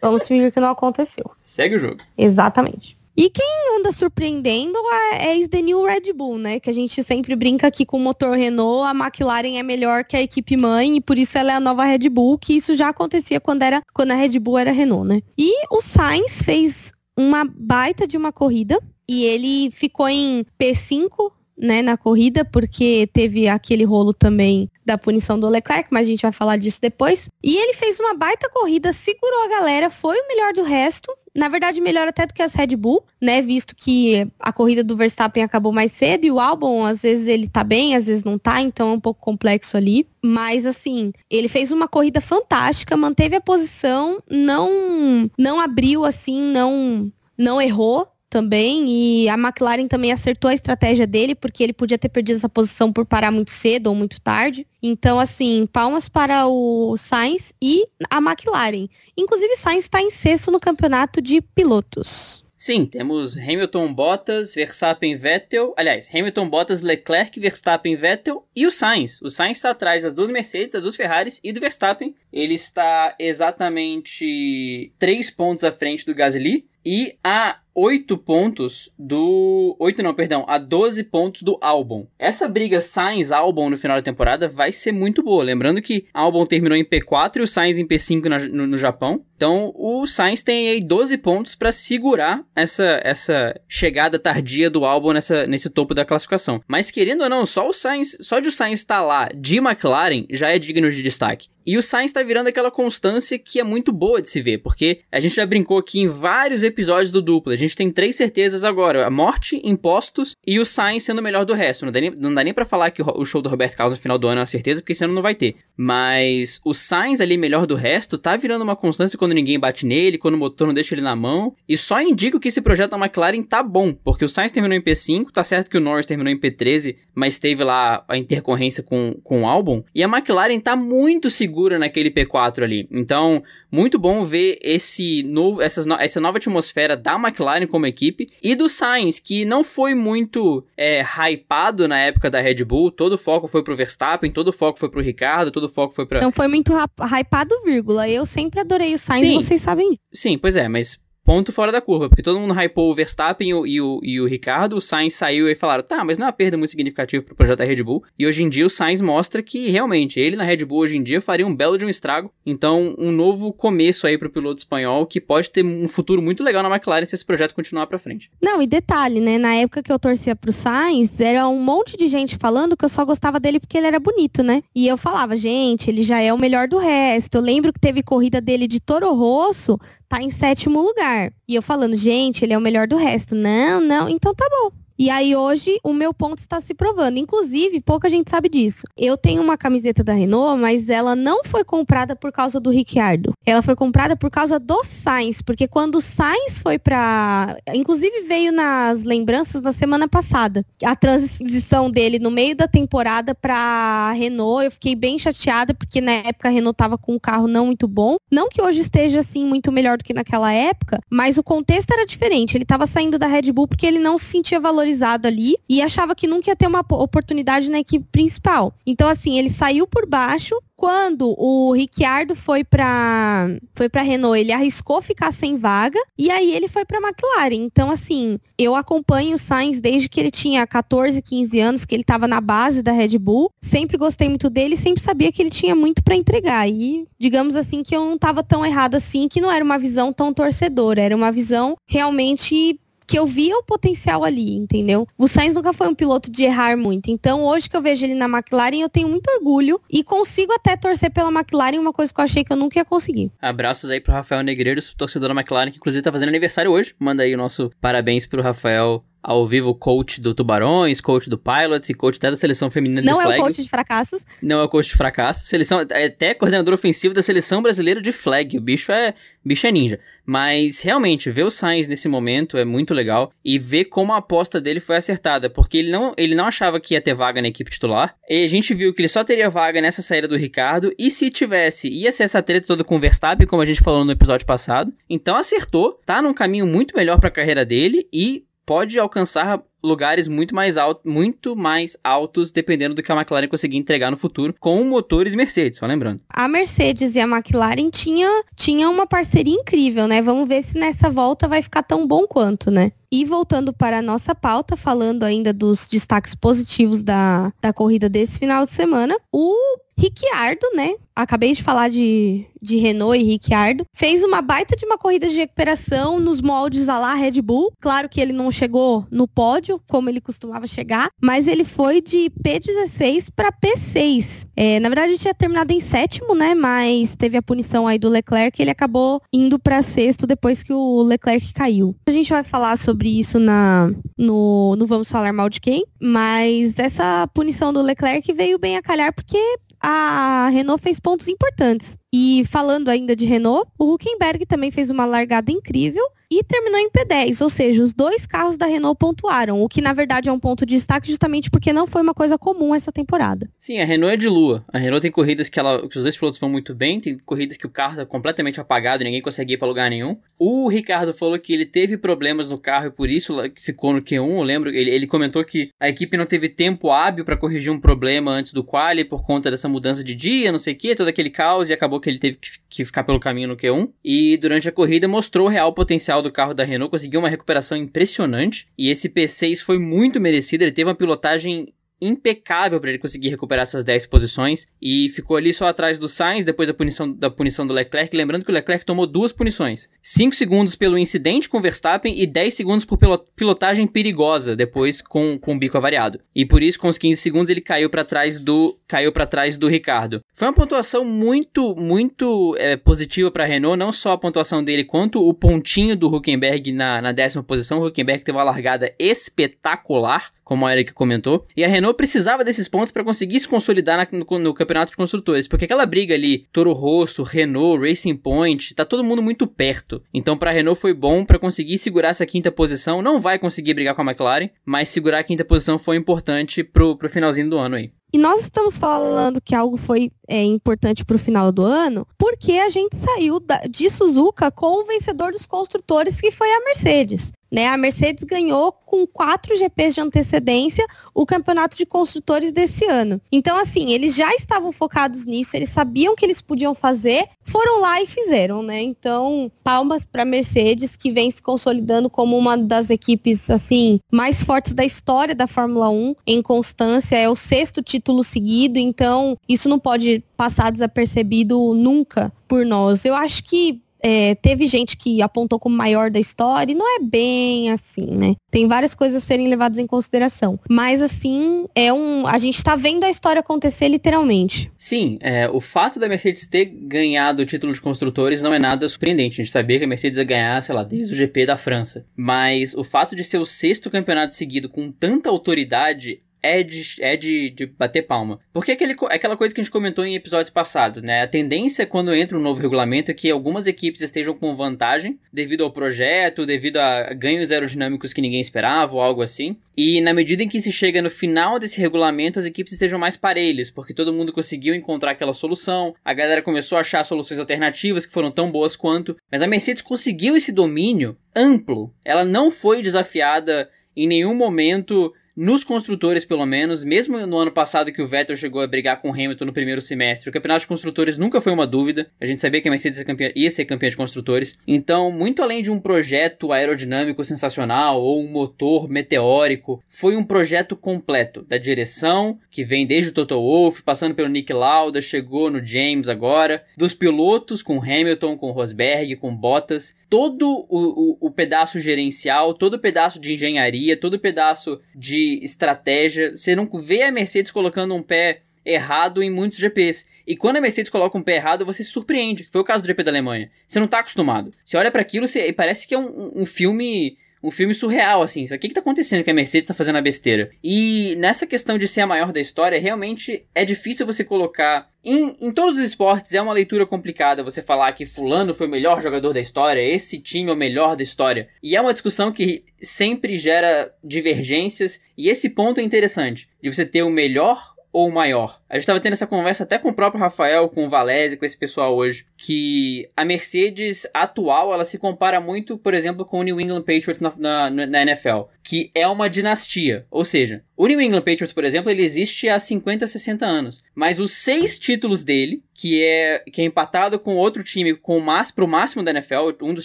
[0.00, 1.30] Vamos fingir que não aconteceu.
[1.42, 1.96] Segue o jogo.
[2.16, 2.99] Exatamente.
[3.16, 4.78] E quem anda surpreendendo
[5.12, 6.60] é, é New Red Bull, né?
[6.60, 10.16] Que a gente sempre brinca aqui com o motor Renault, a McLaren é melhor que
[10.16, 12.88] a equipe mãe e por isso ela é a nova Red Bull, que isso já
[12.88, 15.20] acontecia quando, era, quando a Red Bull era Renault, né?
[15.36, 21.82] E o Sainz fez uma baita de uma corrida e ele ficou em P5 né,
[21.82, 26.32] na corrida, porque teve aquele rolo também da punição do Leclerc, mas a gente vai
[26.32, 27.28] falar disso depois.
[27.44, 31.14] E ele fez uma baita corrida, segurou a galera, foi o melhor do resto.
[31.34, 33.40] Na verdade, melhor até do que as Red Bull, né?
[33.40, 37.48] Visto que a corrida do Verstappen acabou mais cedo e o álbum, às vezes ele
[37.48, 40.06] tá bem, às vezes não tá, então é um pouco complexo ali.
[40.22, 47.12] Mas assim, ele fez uma corrida fantástica, manteve a posição, não não abriu assim, não
[47.38, 48.84] não errou, também.
[48.88, 52.92] E a McLaren também acertou a estratégia dele, porque ele podia ter perdido essa posição
[52.92, 54.66] por parar muito cedo ou muito tarde.
[54.82, 58.88] Então, assim, palmas para o Sainz e a McLaren.
[59.16, 62.44] Inclusive, Sainz está em sexto no campeonato de pilotos.
[62.60, 65.72] Sim, temos Hamilton, Bottas, Verstappen, Vettel.
[65.78, 69.18] Aliás, Hamilton, Bottas, Leclerc, Verstappen, Vettel e o Sainz.
[69.22, 72.14] O Sainz está atrás das duas Mercedes, das duas Ferraris e do Verstappen.
[72.30, 79.76] Ele está exatamente três pontos à frente do Gasly e a 8 pontos do.
[79.78, 82.06] 8 não, perdão, a 12 pontos do Albon.
[82.18, 85.44] Essa briga Sainz-Albon no final da temporada vai ser muito boa.
[85.44, 89.24] Lembrando que Albon terminou em P4 e o Sainz em P5 na, no, no, Japão.
[89.36, 95.12] Então o Sainz tem aí 12 pontos para segurar essa, essa chegada tardia do Albon
[95.12, 96.60] nessa, nesse topo da classificação.
[96.68, 99.58] Mas querendo ou não, só o Sainz, só de o Sainz estar tá lá de
[99.58, 101.48] McLaren já é digno de destaque.
[101.66, 105.02] E o Sainz tá virando aquela constância que é muito boa de se ver, porque
[105.12, 107.52] a gente já brincou aqui em vários episódios do duplo.
[107.60, 111.52] Gente tem três certezas agora: a morte, impostos e o Sainz sendo o melhor do
[111.52, 111.84] resto.
[111.84, 114.00] Não dá nem, não dá nem pra falar que o show do Roberto Carlos no
[114.00, 115.56] final do ano é uma certeza, porque esse ano não vai ter.
[115.76, 120.16] Mas o Sainz ali melhor do resto tá virando uma constância quando ninguém bate nele,
[120.16, 121.54] quando o motor não deixa ele na mão.
[121.68, 124.80] E só indica que esse projeto da McLaren tá bom, porque o Sainz terminou em
[124.80, 129.14] P5, tá certo que o Norris terminou em P13, mas teve lá a intercorrência com,
[129.22, 129.82] com o álbum.
[129.94, 132.88] E a McLaren tá muito segura naquele P4 ali.
[132.90, 138.54] Então, muito bom ver esse novo, essa, essa nova atmosfera da McLaren como equipe e
[138.54, 142.90] do Sainz, que não foi muito é, hypado na época da Red Bull.
[142.90, 145.94] Todo o foco foi pro Verstappen, todo o foco foi pro Ricardo, todo o foco
[145.94, 146.20] foi pra.
[146.20, 148.08] Não foi muito hypado, vírgula.
[148.08, 149.34] Eu sempre adorei o Sainz, Sim.
[149.34, 150.02] vocês sabem isso.
[150.12, 150.98] Sim, pois é, mas
[151.30, 154.20] ponto fora da curva, porque todo mundo hypou o Verstappen e o, e o, e
[154.20, 157.22] o Ricardo, o Sainz saiu e falaram, tá, mas não é uma perda muito significativa
[157.22, 160.34] pro projeto da Red Bull, e hoje em dia o Sainz mostra que realmente ele
[160.34, 163.52] na Red Bull hoje em dia faria um belo de um estrago, então um novo
[163.52, 167.14] começo aí pro piloto espanhol que pode ter um futuro muito legal na McLaren se
[167.14, 168.28] esse projeto continuar pra frente.
[168.42, 172.08] Não, e detalhe, né, na época que eu torcia pro Sainz, era um monte de
[172.08, 175.36] gente falando que eu só gostava dele porque ele era bonito, né, e eu falava,
[175.36, 178.80] gente, ele já é o melhor do resto, eu lembro que teve corrida dele de
[178.80, 179.78] Toro Rosso,
[180.10, 181.32] tá em sétimo lugar.
[181.46, 183.34] E eu falando, gente, ele é o melhor do resto.
[183.36, 184.72] Não, não, então tá bom.
[185.00, 187.16] E aí hoje o meu ponto está se provando.
[187.16, 188.82] Inclusive, pouca gente sabe disso.
[188.98, 193.32] Eu tenho uma camiseta da Renault, mas ela não foi comprada por causa do Ricciardo.
[193.46, 198.52] Ela foi comprada por causa do Sainz, porque quando o Sainz foi para, inclusive veio
[198.52, 204.70] nas lembranças da semana passada, a transição dele no meio da temporada para Renault, eu
[204.70, 208.16] fiquei bem chateada porque na época a Renault tava com um carro não muito bom.
[208.30, 212.04] Não que hoje esteja assim muito melhor do que naquela época, mas o contexto era
[212.04, 212.54] diferente.
[212.54, 214.89] Ele estava saindo da Red Bull porque ele não se sentia valorizado
[215.28, 218.74] ali e achava que nunca ia ter uma oportunidade na equipe principal.
[218.86, 220.54] Então, assim, ele saiu por baixo.
[220.76, 226.54] Quando o Ricciardo foi para foi para Renault, ele arriscou ficar sem vaga e aí
[226.54, 227.66] ele foi para McLaren.
[227.66, 232.00] Então, assim, eu acompanho o Sainz desde que ele tinha 14, 15 anos, que ele
[232.00, 233.52] estava na base da Red Bull.
[233.60, 236.66] Sempre gostei muito dele, sempre sabia que ele tinha muito para entregar.
[236.66, 240.14] E digamos assim que eu não estava tão errada assim, que não era uma visão
[240.14, 245.04] tão torcedora, era uma visão realmente que eu via o potencial ali, entendeu?
[245.18, 247.10] O Sainz nunca foi um piloto de errar muito.
[247.10, 250.76] Então, hoje que eu vejo ele na McLaren, eu tenho muito orgulho e consigo até
[250.76, 253.32] torcer pela McLaren, uma coisa que eu achei que eu nunca ia conseguir.
[253.42, 256.94] Abraços aí pro Rafael Negreiros, torcedor da McLaren, que inclusive tá fazendo aniversário hoje.
[257.00, 261.88] Manda aí o nosso parabéns pro Rafael ao vivo coach do Tubarões, coach do Pilots
[261.90, 263.28] e coach até da seleção feminina Não de flag.
[263.28, 264.26] Não é o coach de fracassos.
[264.42, 265.48] Não é o coach de fracassos.
[265.48, 268.56] Seleção, é até coordenador ofensivo da seleção brasileira de flag.
[268.56, 270.00] O bicho é, bicho é ninja.
[270.24, 274.60] Mas realmente, ver o Sainz nesse momento é muito legal e ver como a aposta
[274.60, 277.70] dele foi acertada, porque ele não, ele não achava que ia ter vaga na equipe
[277.70, 278.14] titular.
[278.28, 281.30] E a gente viu que ele só teria vaga nessa saída do Ricardo e se
[281.30, 284.46] tivesse, ia ser essa treta toda com o Verstappen, como a gente falou no episódio
[284.46, 284.92] passado.
[285.08, 290.28] Então acertou, tá num caminho muito melhor para a carreira dele e pode alcançar lugares
[290.28, 294.54] muito mais, alto, muito mais altos, dependendo do que a McLaren conseguir entregar no futuro,
[294.60, 296.22] com motores Mercedes, só lembrando.
[296.32, 300.22] A Mercedes e a McLaren tinham tinha uma parceria incrível, né?
[300.22, 302.92] Vamos ver se nessa volta vai ficar tão bom quanto, né?
[303.12, 308.38] E voltando para a nossa pauta, falando ainda dos destaques positivos da, da corrida desse
[308.38, 309.54] final de semana, o
[310.00, 310.94] Ricciardo, né?
[311.14, 313.84] Acabei de falar de, de Renault e Ricciardo.
[313.92, 317.70] Fez uma baita de uma corrida de recuperação nos moldes a lá Red Bull.
[317.78, 322.30] Claro que ele não chegou no pódio, como ele costumava chegar, mas ele foi de
[322.42, 324.46] P16 para P6.
[324.56, 326.54] É, na verdade, tinha terminado em sétimo, né?
[326.54, 330.72] Mas teve a punição aí do Leclerc e ele acabou indo para sexto depois que
[330.72, 331.94] o Leclerc caiu.
[332.06, 336.78] A gente vai falar sobre isso na, no, no Vamos Falar Mal de Quem, mas
[336.78, 339.38] essa punição do Leclerc veio bem a calhar porque
[339.80, 341.96] a Renault fez pontos importantes.
[342.12, 346.88] E falando ainda de Renault, o Huckenberg também fez uma largada incrível e terminou em
[346.88, 350.38] P10, ou seja, os dois carros da Renault pontuaram, o que na verdade é um
[350.38, 353.50] ponto de destaque justamente porque não foi uma coisa comum essa temporada.
[353.58, 354.64] Sim, a Renault é de lua.
[354.72, 357.56] A Renault tem corridas que, ela, que os dois pilotos vão muito bem, tem corridas
[357.56, 360.16] que o carro tá completamente apagado, ninguém consegue ir para lugar nenhum.
[360.38, 364.38] O Ricardo falou que ele teve problemas no carro e por isso ficou no Q1.
[364.38, 367.80] Eu lembro, ele, ele comentou que a equipe não teve tempo hábil para corrigir um
[367.80, 371.08] problema antes do quali por conta dessa mudança de dia, não sei o que, todo
[371.08, 373.90] aquele caos e acabou que ele teve que, que ficar pelo caminho no Q1.
[374.04, 377.76] E durante a corrida mostrou o real potencial do carro da Renault, conseguiu uma recuperação
[377.76, 378.68] impressionante.
[378.76, 383.62] E esse P6 foi muito merecido, ele teve uma pilotagem impecável para ele conseguir recuperar
[383.62, 387.66] essas 10 posições e ficou ali só atrás do Sainz depois da punição, da punição
[387.66, 388.16] do Leclerc.
[388.16, 392.54] Lembrando que o Leclerc tomou duas punições: 5 segundos pelo incidente com Verstappen e 10
[392.54, 392.98] segundos por
[393.36, 396.20] pilotagem perigosa depois com, com o bico avariado.
[396.34, 399.56] E por isso, com os 15 segundos, ele caiu para trás do caiu para trás
[399.56, 400.22] do Ricardo.
[400.34, 405.26] Foi uma pontuação muito, muito é, positiva para Renault, não só a pontuação dele, quanto
[405.26, 407.80] o pontinho do Huckenberg na, na décima posição.
[407.80, 411.44] O Huckenberg teve uma largada espetacular como a Erika comentou.
[411.56, 414.96] E a Renault precisava desses pontos para conseguir se consolidar na, no, no, campeonato de
[414.96, 420.02] construtores, porque aquela briga ali, Toro Rosso, Renault, Racing Point, tá todo mundo muito perto.
[420.12, 423.00] Então para a Renault foi bom para conseguir segurar essa quinta posição.
[423.00, 426.96] Não vai conseguir brigar com a McLaren, mas segurar a quinta posição foi importante pro,
[426.96, 427.92] pro finalzinho do ano aí.
[428.12, 432.54] E nós estamos falando que algo foi é, importante para o final do ano, porque
[432.54, 437.30] a gente saiu da, de Suzuka com o vencedor dos construtores, que foi a Mercedes.
[437.50, 437.66] Né?
[437.66, 443.20] A Mercedes ganhou com quatro GPs de antecedência o campeonato de construtores desse ano.
[443.30, 448.00] Então, assim, eles já estavam focados nisso, eles sabiam que eles podiam fazer, foram lá
[448.00, 448.80] e fizeram, né?
[448.80, 454.74] Então, palmas para Mercedes, que vem se consolidando como uma das equipes, assim, mais fortes
[454.74, 457.16] da história da Fórmula 1 em constância.
[457.16, 463.04] É o sexto título seguido, então isso não pode passar desapercebido nunca por nós.
[463.04, 467.00] Eu acho que é, teve gente que apontou como maior da história, e não é
[467.02, 468.34] bem assim, né?
[468.50, 470.58] Tem várias coisas a serem levadas em consideração.
[470.68, 472.26] Mas assim, é um.
[472.26, 474.70] A gente tá vendo a história acontecer literalmente.
[474.76, 478.88] Sim, é, o fato da Mercedes ter ganhado o título de construtores não é nada
[478.88, 479.40] surpreendente.
[479.40, 482.06] A gente sabia que a Mercedes ia ganhar, sei lá, desde o GP da França.
[482.16, 487.16] Mas o fato de ser o sexto campeonato seguido com tanta autoridade é de, é
[487.16, 488.40] de, de bater palma.
[488.52, 491.22] Porque é aquele, aquela coisa que a gente comentou em episódios passados, né?
[491.22, 495.64] A tendência quando entra um novo regulamento é que algumas equipes estejam com vantagem devido
[495.64, 499.56] ao projeto, devido a ganhos aerodinâmicos que ninguém esperava ou algo assim.
[499.76, 503.16] E na medida em que se chega no final desse regulamento, as equipes estejam mais
[503.16, 508.04] parelhas, porque todo mundo conseguiu encontrar aquela solução, a galera começou a achar soluções alternativas
[508.04, 509.16] que foram tão boas quanto.
[509.30, 511.94] Mas a Mercedes conseguiu esse domínio amplo.
[512.04, 517.90] Ela não foi desafiada em nenhum momento nos construtores, pelo menos, mesmo no ano passado
[517.90, 520.66] que o Vettel chegou a brigar com o Hamilton no primeiro semestre, o campeonato de
[520.66, 522.08] construtores nunca foi uma dúvida.
[522.20, 523.02] A gente sabia que a Mercedes
[523.34, 524.58] ia ser campeã de construtores.
[524.68, 530.76] Então, muito além de um projeto aerodinâmico sensacional ou um motor meteórico, foi um projeto
[530.76, 535.64] completo da direção, que vem desde o Toto Wolff, passando pelo Nick Lauda, chegou no
[535.64, 541.78] James agora, dos pilotos com Hamilton, com Rosberg, com Bottas, todo o, o, o pedaço
[541.78, 546.34] gerencial, todo o pedaço de engenharia, todo o pedaço de estratégia.
[546.34, 550.06] Você não vê a Mercedes colocando um pé errado em muitos GPs.
[550.26, 552.48] E quando a Mercedes coloca um pé errado, você se surpreende.
[552.50, 553.50] Foi o caso do GP da Alemanha.
[553.66, 554.52] Você não tá acostumado.
[554.64, 558.44] Você olha para aquilo e parece que é um, um filme um filme surreal, assim.
[558.44, 560.50] O que que tá acontecendo que a Mercedes tá fazendo a besteira?
[560.62, 564.90] E nessa questão de ser a maior da história, realmente é difícil você colocar.
[565.02, 568.70] Em, em todos os esportes é uma leitura complicada você falar que Fulano foi o
[568.70, 571.48] melhor jogador da história, esse time é o melhor da história.
[571.62, 576.84] E é uma discussão que sempre gera divergências, e esse ponto é interessante, de você
[576.84, 578.60] ter o melhor ou maior.
[578.68, 581.44] A gente estava tendo essa conversa até com o próprio Rafael, com o Valese, com
[581.44, 586.42] esse pessoal hoje, que a Mercedes atual, ela se compara muito, por exemplo, com o
[586.42, 590.06] New England Patriots na, na, na NFL, que é uma dinastia.
[590.10, 593.82] Ou seja, o New England Patriots, por exemplo, ele existe há 50, 60 anos.
[593.94, 598.20] Mas os seis títulos dele, que é, que é empatado com outro time com o
[598.20, 599.84] máximo, pro máximo da NFL, um dos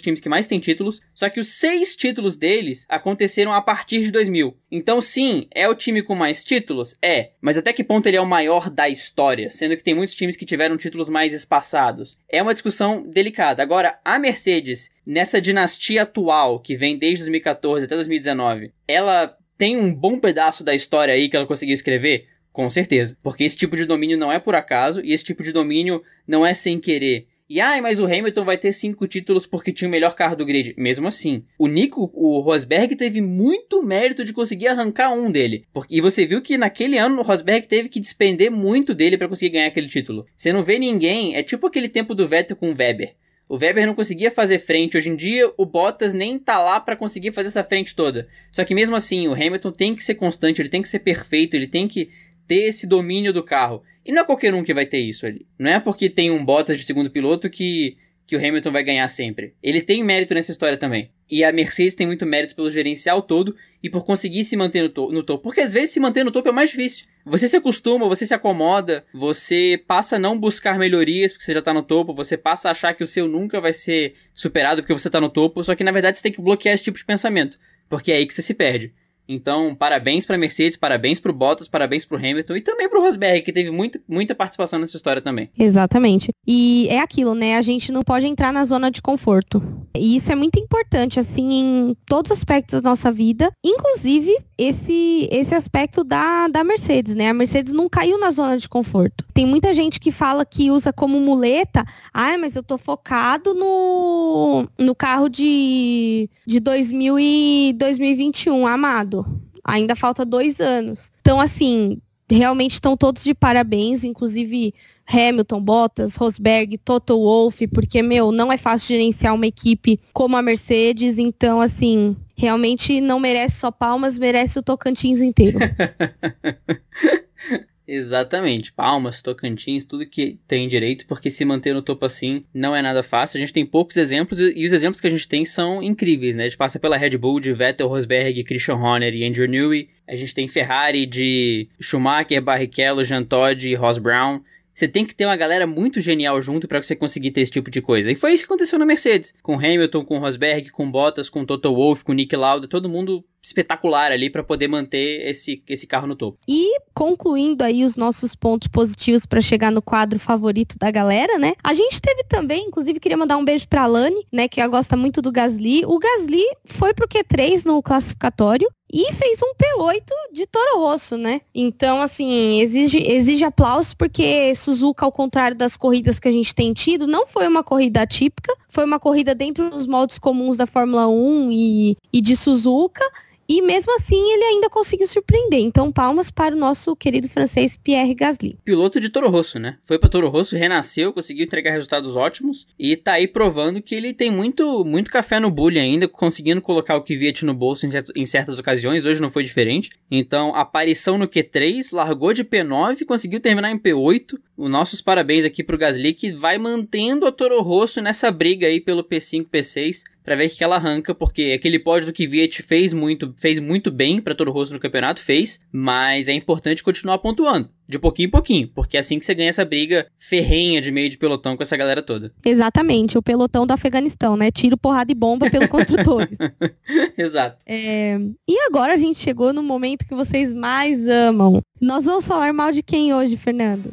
[0.00, 4.10] times que mais tem títulos, só que os seis títulos deles aconteceram a partir de
[4.10, 4.56] 2000.
[4.70, 6.96] Então, sim, é o time com mais títulos?
[7.02, 7.30] É.
[7.40, 10.36] Mas até que ponto ele é o maior da história, sendo que tem muitos times
[10.36, 12.18] que tiveram títulos mais espaçados.
[12.28, 13.62] É uma discussão delicada.
[13.62, 19.94] Agora, a Mercedes, nessa dinastia atual, que vem desde 2014 até 2019, ela tem um
[19.94, 22.26] bom pedaço da história aí que ela conseguiu escrever?
[22.52, 23.16] Com certeza.
[23.22, 26.44] Porque esse tipo de domínio não é por acaso e esse tipo de domínio não
[26.44, 27.26] é sem querer.
[27.48, 30.44] E ai, mas o Hamilton vai ter cinco títulos porque tinha o melhor carro do
[30.44, 30.74] grid.
[30.76, 35.64] Mesmo assim, o Nico, o Rosberg teve muito mérito de conseguir arrancar um dele.
[35.72, 39.28] Porque, e você viu que naquele ano o Rosberg teve que despender muito dele para
[39.28, 40.26] conseguir ganhar aquele título.
[40.36, 43.14] Você não vê ninguém, é tipo aquele tempo do Vettel com o Weber.
[43.48, 44.96] O Weber não conseguia fazer frente.
[44.96, 48.28] Hoje em dia, o Bottas nem tá lá para conseguir fazer essa frente toda.
[48.50, 51.54] Só que mesmo assim, o Hamilton tem que ser constante, ele tem que ser perfeito,
[51.54, 52.10] ele tem que
[52.46, 53.82] ter esse domínio do carro.
[54.04, 55.46] E não é qualquer um que vai ter isso ali.
[55.58, 59.06] Não é porque tem um Bottas de segundo piloto que, que o Hamilton vai ganhar
[59.08, 59.54] sempre.
[59.62, 61.10] Ele tem mérito nessa história também.
[61.30, 64.88] E a Mercedes tem muito mérito pelo gerencial todo e por conseguir se manter no,
[64.88, 65.44] to no topo.
[65.44, 67.06] Porque às vezes se manter no topo é mais difícil.
[67.24, 71.60] Você se acostuma, você se acomoda, você passa a não buscar melhorias porque você já
[71.60, 74.94] tá no topo, você passa a achar que o seu nunca vai ser superado porque
[74.94, 77.04] você tá no topo, só que na verdade você tem que bloquear esse tipo de
[77.04, 77.58] pensamento,
[77.88, 78.92] porque é aí que você se perde.
[79.28, 82.98] Então, parabéns para Mercedes, parabéns para o Bottas, parabéns para o Hamilton e também para
[82.98, 85.50] o Rosberg, que teve muita, muita participação nessa história também.
[85.58, 86.30] Exatamente.
[86.46, 87.56] E é aquilo, né?
[87.56, 89.62] A gente não pode entrar na zona de conforto.
[89.94, 95.28] E isso é muito importante, assim, em todos os aspectos da nossa vida, inclusive esse,
[95.30, 97.28] esse aspecto da, da Mercedes, né?
[97.28, 99.24] A Mercedes não caiu na zona de conforto.
[99.34, 104.68] Tem muita gente que fala que usa como muleta, ah, mas eu tô focado no,
[104.78, 109.15] no carro de, de 2000 e 2021, amado
[109.64, 111.12] ainda falta dois anos.
[111.20, 114.74] Então, assim, realmente estão todos de parabéns, inclusive
[115.06, 120.42] Hamilton, Bottas, Rosberg, Toto Wolff, porque, meu, não é fácil gerenciar uma equipe como a
[120.42, 125.58] Mercedes, então, assim, realmente não merece só palmas, merece o Tocantins inteiro.
[127.86, 128.72] Exatamente.
[128.72, 133.02] Palmas, Tocantins, tudo que tem direito, porque se manter no topo assim não é nada
[133.02, 133.38] fácil.
[133.38, 136.44] A gente tem poucos exemplos e os exemplos que a gente tem são incríveis, né?
[136.44, 139.88] A gente passa pela Red Bull de Vettel, Rosberg, Christian Horner e Andrew Newey.
[140.08, 144.40] A gente tem Ferrari de Schumacher, Barrichello, Jean Todt e Ross Brown.
[144.74, 147.70] Você tem que ter uma galera muito genial junto para você conseguir ter esse tipo
[147.70, 148.12] de coisa.
[148.12, 149.32] E foi isso que aconteceu na Mercedes.
[149.42, 154.12] Com Hamilton, com Rosberg, com Bottas, com Toto Wolff, com Nick Lauda, todo mundo espetacular
[154.12, 156.38] ali para poder manter esse, esse carro no topo.
[156.48, 161.54] E concluindo aí os nossos pontos positivos para chegar no quadro favorito da galera, né?
[161.62, 164.96] A gente teve também, inclusive queria mandar um beijo para Lani, né, que ela gosta
[164.96, 165.84] muito do Gasly.
[165.86, 171.40] O Gasly foi pro Q3 no classificatório e fez um P8 de Toro Rosso, né?
[171.54, 176.72] Então, assim, exige, exige aplausos porque Suzuka, ao contrário das corridas que a gente tem
[176.72, 181.08] tido, não foi uma corrida típica, foi uma corrida dentro dos moldes comuns da Fórmula
[181.08, 183.04] 1 e, e de Suzuka.
[183.48, 185.60] E mesmo assim ele ainda conseguiu surpreender.
[185.60, 188.58] Então, palmas para o nosso querido francês Pierre Gasly.
[188.64, 189.78] Piloto de Toro Rosso, né?
[189.82, 194.12] Foi para Toro Rosso, renasceu, conseguiu entregar resultados ótimos e tá aí provando que ele
[194.12, 198.12] tem muito, muito café no bullying ainda, conseguindo colocar o Kvyat no bolso em, certo,
[198.16, 199.04] em certas ocasiões.
[199.04, 199.90] Hoje não foi diferente.
[200.10, 204.38] Então, aparição no Q3, largou de P9, conseguiu terminar em P8.
[204.56, 208.80] Os nossos parabéns aqui pro Gasly que vai mantendo a Toro Rosso nessa briga aí
[208.80, 212.92] pelo P5, P6 para ver o que ela arranca, porque aquele pódio do Kvyat fez
[212.92, 217.18] muito, fez muito bem para todo o rosto no campeonato, fez, mas é importante continuar
[217.18, 217.70] pontuando.
[217.88, 221.08] De pouquinho em pouquinho, porque é assim que você ganha essa briga ferrenha de meio
[221.08, 222.32] de pelotão com essa galera toda.
[222.44, 224.50] Exatamente, o pelotão do Afeganistão, né?
[224.50, 226.36] Tiro, porrada e bomba pelo construtores.
[227.16, 227.64] Exato.
[227.64, 228.18] É...
[228.48, 231.62] E agora a gente chegou no momento que vocês mais amam.
[231.80, 233.92] Nós vamos falar mal de quem hoje, Fernando?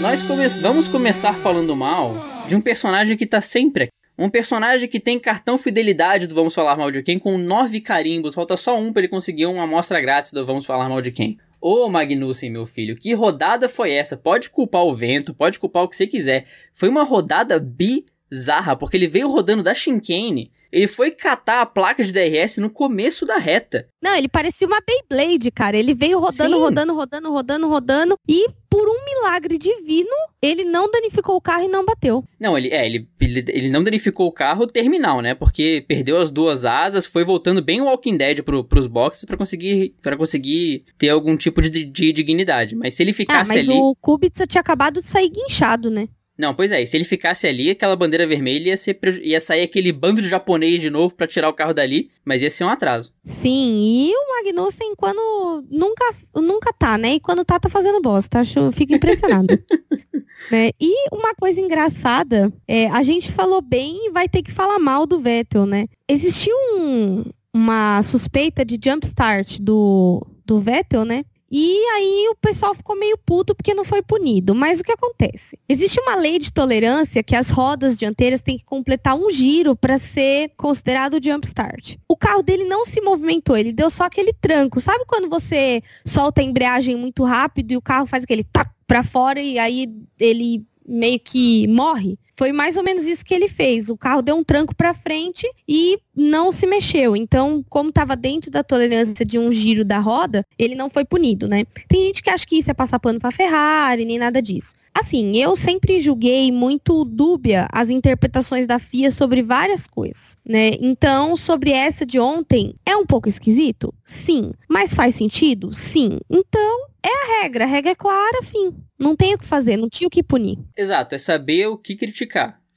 [0.00, 2.14] Nós come vamos começar falando mal
[2.48, 3.92] de um personagem que tá sempre aqui.
[4.18, 8.34] Um personagem que tem cartão fidelidade do Vamos Falar Mal de Quem com nove carimbos.
[8.34, 11.38] Falta só um para ele conseguir uma amostra grátis do Vamos Falar Mal de Quem.
[11.60, 14.16] Ô Magnussen, meu filho, que rodada foi essa?
[14.16, 16.46] Pode culpar o vento, pode culpar o que você quiser.
[16.72, 22.02] Foi uma rodada bizarra, porque ele veio rodando da chicane ele foi catar a placa
[22.02, 23.86] de DRS no começo da reta.
[24.02, 25.76] Não, ele parecia uma Beyblade, cara.
[25.76, 26.60] Ele veio rodando, Sim.
[26.60, 28.16] rodando, rodando, rodando, rodando.
[28.28, 32.24] E por um milagre divino, ele não danificou o carro e não bateu.
[32.38, 35.34] Não, ele é, ele, ele, ele não danificou o carro terminal, né?
[35.34, 39.36] Porque perdeu as duas asas, foi voltando bem o Walking Dead pro, pros boxes para
[39.36, 42.76] conseguir para conseguir ter algum tipo de, de, dignidade.
[42.76, 43.78] Mas se ele ficasse ah, mas ali.
[43.78, 46.08] O Kubica tinha acabado de sair guinchado, né?
[46.40, 49.60] Não, pois é, e se ele ficasse ali, aquela bandeira vermelha ia, ser, ia sair
[49.60, 52.70] aquele bando de japonês de novo para tirar o carro dali, mas ia ser um
[52.70, 53.12] atraso.
[53.22, 57.16] Sim, e o Magnussen quando nunca, nunca tá, né?
[57.16, 58.40] E quando tá, tá fazendo bosta.
[58.40, 59.48] Acho, fico impressionado.
[60.50, 60.70] né?
[60.80, 65.04] E uma coisa engraçada, é, a gente falou bem e vai ter que falar mal
[65.04, 65.88] do Vettel, né?
[66.08, 67.22] Existiu um,
[67.52, 71.22] uma suspeita de jumpstart do, do Vettel, né?
[71.50, 74.54] E aí o pessoal ficou meio puto porque não foi punido.
[74.54, 75.58] Mas o que acontece?
[75.68, 79.98] Existe uma lei de tolerância que as rodas dianteiras têm que completar um giro para
[79.98, 81.96] ser considerado jump start.
[82.08, 84.80] O carro dele não se movimentou, ele deu só aquele tranco.
[84.80, 89.02] Sabe quando você solta a embreagem muito rápido e o carro faz aquele tac para
[89.02, 89.86] fora e aí
[90.18, 92.16] ele meio que morre?
[92.36, 93.88] Foi mais ou menos isso que ele fez.
[93.88, 97.16] O carro deu um tranco para frente e não se mexeu.
[97.16, 101.48] Então, como estava dentro da tolerância de um giro da roda, ele não foi punido,
[101.48, 101.64] né?
[101.88, 104.74] Tem gente que acha que isso é passar pano para Ferrari, nem nada disso.
[104.92, 110.70] Assim, eu sempre julguei muito dúbia as interpretações da FIA sobre várias coisas, né?
[110.80, 113.94] Então, sobre essa de ontem, é um pouco esquisito?
[114.04, 114.50] Sim.
[114.68, 115.72] Mas faz sentido?
[115.72, 116.18] Sim.
[116.28, 118.74] Então, é a regra, a regra é clara, fim.
[118.98, 120.58] Não tem o que fazer, não tinha o que punir.
[120.76, 122.29] Exato, é saber o que criticar.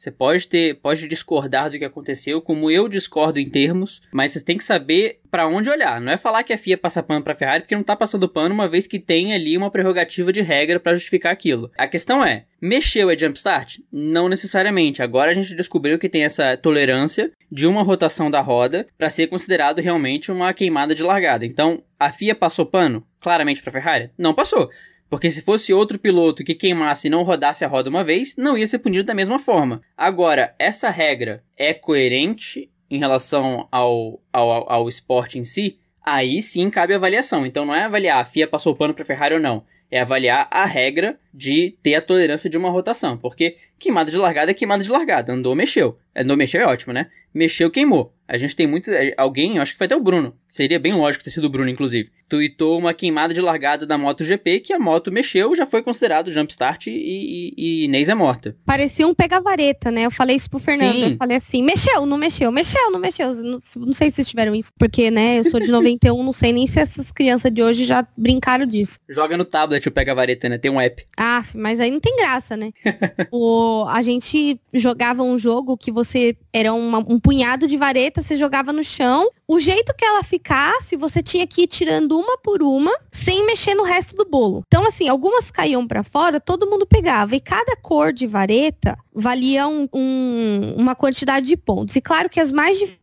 [0.04, 4.44] Você pode ter, pode discordar do que aconteceu, como eu discordo em termos, mas você
[4.44, 6.02] tem que saber para onde olhar.
[6.02, 8.54] Não é falar que a FIA passa pano para Ferrari porque não tá passando pano,
[8.54, 11.72] uma vez que tem ali uma prerrogativa de regra para justificar aquilo.
[11.78, 13.78] A questão é, mexeu é jumpstart?
[13.92, 15.02] Não necessariamente.
[15.02, 19.28] Agora a gente descobriu que tem essa tolerância de uma rotação da roda para ser
[19.28, 21.46] considerado realmente uma queimada de largada.
[21.46, 24.12] Então, a FIA passou pano claramente para Ferrari?
[24.18, 24.70] Não passou.
[25.14, 28.58] Porque se fosse outro piloto que queimasse e não rodasse a roda uma vez, não
[28.58, 29.84] ia ser punido da mesma forma.
[29.96, 35.78] Agora, essa regra é coerente em relação ao, ao, ao esporte em si?
[36.04, 37.46] Aí sim cabe avaliação.
[37.46, 39.64] Então não é avaliar a FIA passou o pano para Ferrari ou não.
[39.92, 43.18] É avaliar a regra de ter a tolerância de uma rotação.
[43.18, 45.34] Porque queimada de largada é queimada de largada.
[45.34, 45.98] Andou, mexeu.
[46.16, 47.08] Andou, mexeu é ótimo, né?
[47.34, 48.14] Mexeu, queimou.
[48.28, 48.90] A gente tem muito.
[48.92, 50.36] É, alguém, acho que foi até o Bruno.
[50.48, 52.10] Seria bem lógico ter sido o Bruno, inclusive.
[52.30, 56.88] Tweetou uma queimada de largada da MotoGP que a moto mexeu, já foi considerado jumpstart
[56.88, 58.56] e, e, e Inês é morta.
[58.66, 60.06] Parecia um pega-vareta, né?
[60.06, 60.94] Eu falei isso pro Fernando.
[60.94, 61.12] Sim.
[61.12, 63.34] Eu falei assim: mexeu, não mexeu, mexeu, não mexeu.
[63.34, 66.54] Não, não sei se vocês tiveram isso, porque, né, eu sou de 91, não sei
[66.54, 69.00] nem se essas crianças de hoje já brincaram disso.
[69.10, 70.58] Joga no tablet o pega-vareta, né?
[70.58, 71.06] Tem um app.
[71.26, 72.74] Ah, mas aí não tem graça, né?
[73.32, 78.36] o, a gente jogava um jogo que você era uma, um punhado de vareta, você
[78.36, 79.30] jogava no chão.
[79.48, 83.74] O jeito que ela ficasse, você tinha que ir tirando uma por uma, sem mexer
[83.74, 84.64] no resto do bolo.
[84.68, 87.34] Então, assim, algumas caíam para fora, todo mundo pegava.
[87.38, 91.96] E cada cor de vareta valia um, um, uma quantidade de pontos.
[91.96, 93.03] E claro que as mais difíceis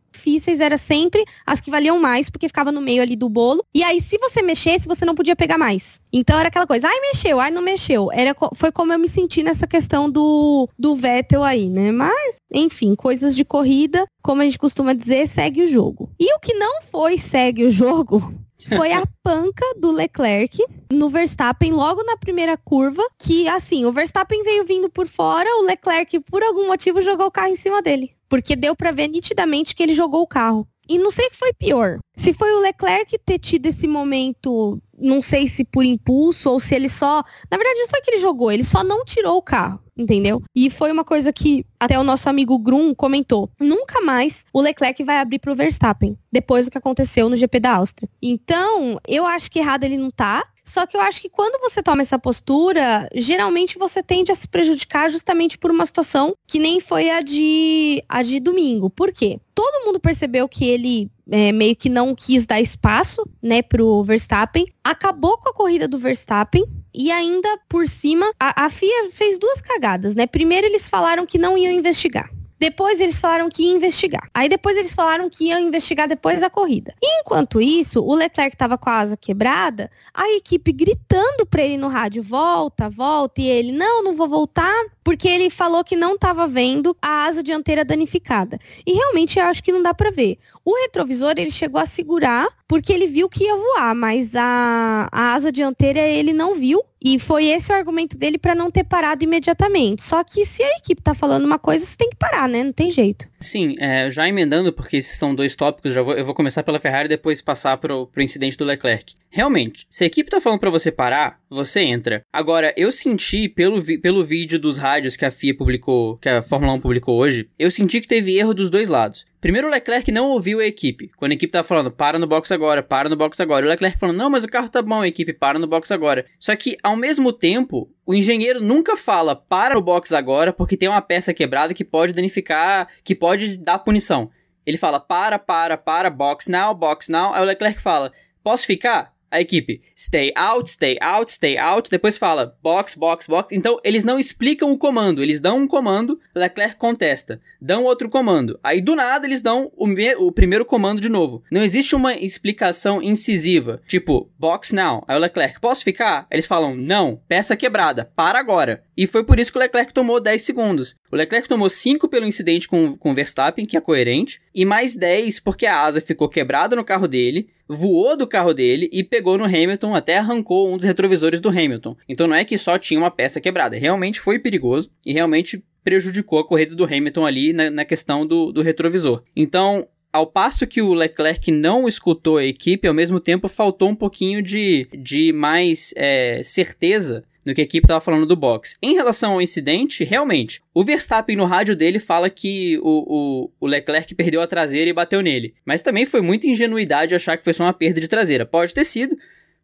[0.59, 3.63] era sempre as que valiam mais, porque ficava no meio ali do bolo.
[3.73, 6.01] E aí, se você mexesse, você não podia pegar mais.
[6.11, 8.09] Então era aquela coisa, ai, mexeu, ai, não mexeu.
[8.11, 11.91] Era, foi como eu me senti nessa questão do, do Vettel aí, né?
[11.91, 16.09] Mas, enfim, coisas de corrida, como a gente costuma dizer, segue o jogo.
[16.19, 18.33] E o que não foi segue o jogo
[18.75, 24.43] foi a panca do Leclerc no Verstappen logo na primeira curva, que assim, o Verstappen
[24.43, 28.13] veio vindo por fora, o Leclerc por algum motivo jogou o carro em cima dele
[28.31, 30.65] porque deu para ver nitidamente que ele jogou o carro.
[30.87, 31.99] E não sei o que foi pior.
[32.15, 36.75] Se foi o Leclerc ter tido esse momento, não sei se por impulso ou se
[36.75, 37.23] ele só.
[37.49, 40.41] Na verdade, não foi que ele jogou, ele só não tirou o carro, entendeu?
[40.55, 43.49] E foi uma coisa que até o nosso amigo Grum comentou.
[43.59, 47.75] Nunca mais o Leclerc vai abrir pro Verstappen, depois do que aconteceu no GP da
[47.75, 48.09] Áustria.
[48.21, 50.45] Então, eu acho que errado ele não tá.
[50.63, 54.47] Só que eu acho que quando você toma essa postura, geralmente você tende a se
[54.47, 58.89] prejudicar justamente por uma situação que nem foi a de, a de domingo.
[58.89, 59.39] Por quê?
[59.55, 64.65] Todo mundo percebeu que ele é, meio que não quis dar espaço, né, pro Verstappen.
[64.83, 66.65] Acabou com a corrida do Verstappen.
[66.93, 70.27] E ainda por cima, a, a FIA fez duas cagadas, né?
[70.27, 72.29] Primeiro, eles falaram que não iam investigar.
[72.61, 74.29] Depois eles falaram que ia investigar.
[74.35, 76.93] Aí depois eles falaram que iam investigar depois da corrida.
[77.01, 81.87] Enquanto isso, o Leclerc estava com a asa quebrada, a equipe gritando para ele no
[81.87, 83.41] rádio: volta, volta.
[83.41, 87.41] E ele: não, não vou voltar, porque ele falou que não estava vendo a asa
[87.41, 88.59] dianteira danificada.
[88.85, 90.37] E realmente eu acho que não dá para ver.
[90.63, 95.33] O retrovisor ele chegou a segurar porque ele viu que ia voar, mas a, a
[95.33, 96.81] asa dianteira ele não viu.
[97.03, 100.01] E foi esse o argumento dele para não ter parado imediatamente.
[100.01, 102.63] Só que se a equipe tá falando uma coisa, você tem que parar, né?
[102.63, 103.27] Não tem jeito.
[103.41, 106.79] Sim, é, já emendando, porque esses são dois tópicos, já vou, eu vou começar pela
[106.79, 109.15] Ferrari e depois passar pro, pro incidente do Leclerc.
[109.29, 112.23] Realmente, se a equipe tá falando para você parar, você entra.
[112.31, 116.73] Agora, eu senti pelo, pelo vídeo dos rádios que a FIA publicou, que a Fórmula
[116.73, 119.25] 1 publicou hoje, eu senti que teve erro dos dois lados.
[119.41, 121.09] Primeiro, o Leclerc não ouviu a equipe.
[121.17, 123.65] Quando a equipe tava falando, para no box agora, para no box agora.
[123.65, 126.25] O Leclerc falando, não, mas o carro tá bom, a equipe, para no box agora.
[126.39, 130.89] Só que, ao mesmo tempo, o engenheiro nunca fala, para no box agora, porque tem
[130.89, 134.29] uma peça quebrada que pode danificar, que pode dar punição.
[134.65, 137.33] Ele fala, para, para, para, box now, box now.
[137.33, 138.11] Aí o Leclerc fala,
[138.43, 139.13] posso ficar?
[139.31, 143.55] A equipe stay out, stay out, stay out, depois fala box, box, box.
[143.55, 148.59] Então eles não explicam o comando, eles dão um comando, Leclerc contesta, dão outro comando.
[148.63, 149.87] Aí do nada eles dão o,
[150.19, 151.43] o primeiro comando de novo.
[151.49, 155.03] Não existe uma explicação incisiva, tipo box now.
[155.07, 156.27] Aí o Leclerc, posso ficar?
[156.29, 158.83] Eles falam não, peça quebrada, para agora.
[159.01, 160.95] E foi por isso que o Leclerc tomou 10 segundos.
[161.11, 164.93] O Leclerc tomou 5 pelo incidente com, com o Verstappen, que é coerente, e mais
[164.93, 169.39] 10 porque a asa ficou quebrada no carro dele, voou do carro dele e pegou
[169.39, 171.97] no Hamilton, até arrancou um dos retrovisores do Hamilton.
[172.07, 176.37] Então não é que só tinha uma peça quebrada, realmente foi perigoso e realmente prejudicou
[176.37, 179.23] a corrida do Hamilton ali na, na questão do, do retrovisor.
[179.35, 183.95] Então, ao passo que o Leclerc não escutou a equipe, ao mesmo tempo faltou um
[183.95, 188.77] pouquinho de, de mais é, certeza no que a equipe estava falando do box.
[188.81, 193.67] Em relação ao incidente, realmente, o Verstappen no rádio dele fala que o, o, o,
[193.67, 195.53] Leclerc perdeu a traseira e bateu nele.
[195.65, 198.45] Mas também foi muita ingenuidade achar que foi só uma perda de traseira.
[198.45, 199.17] Pode ter sido,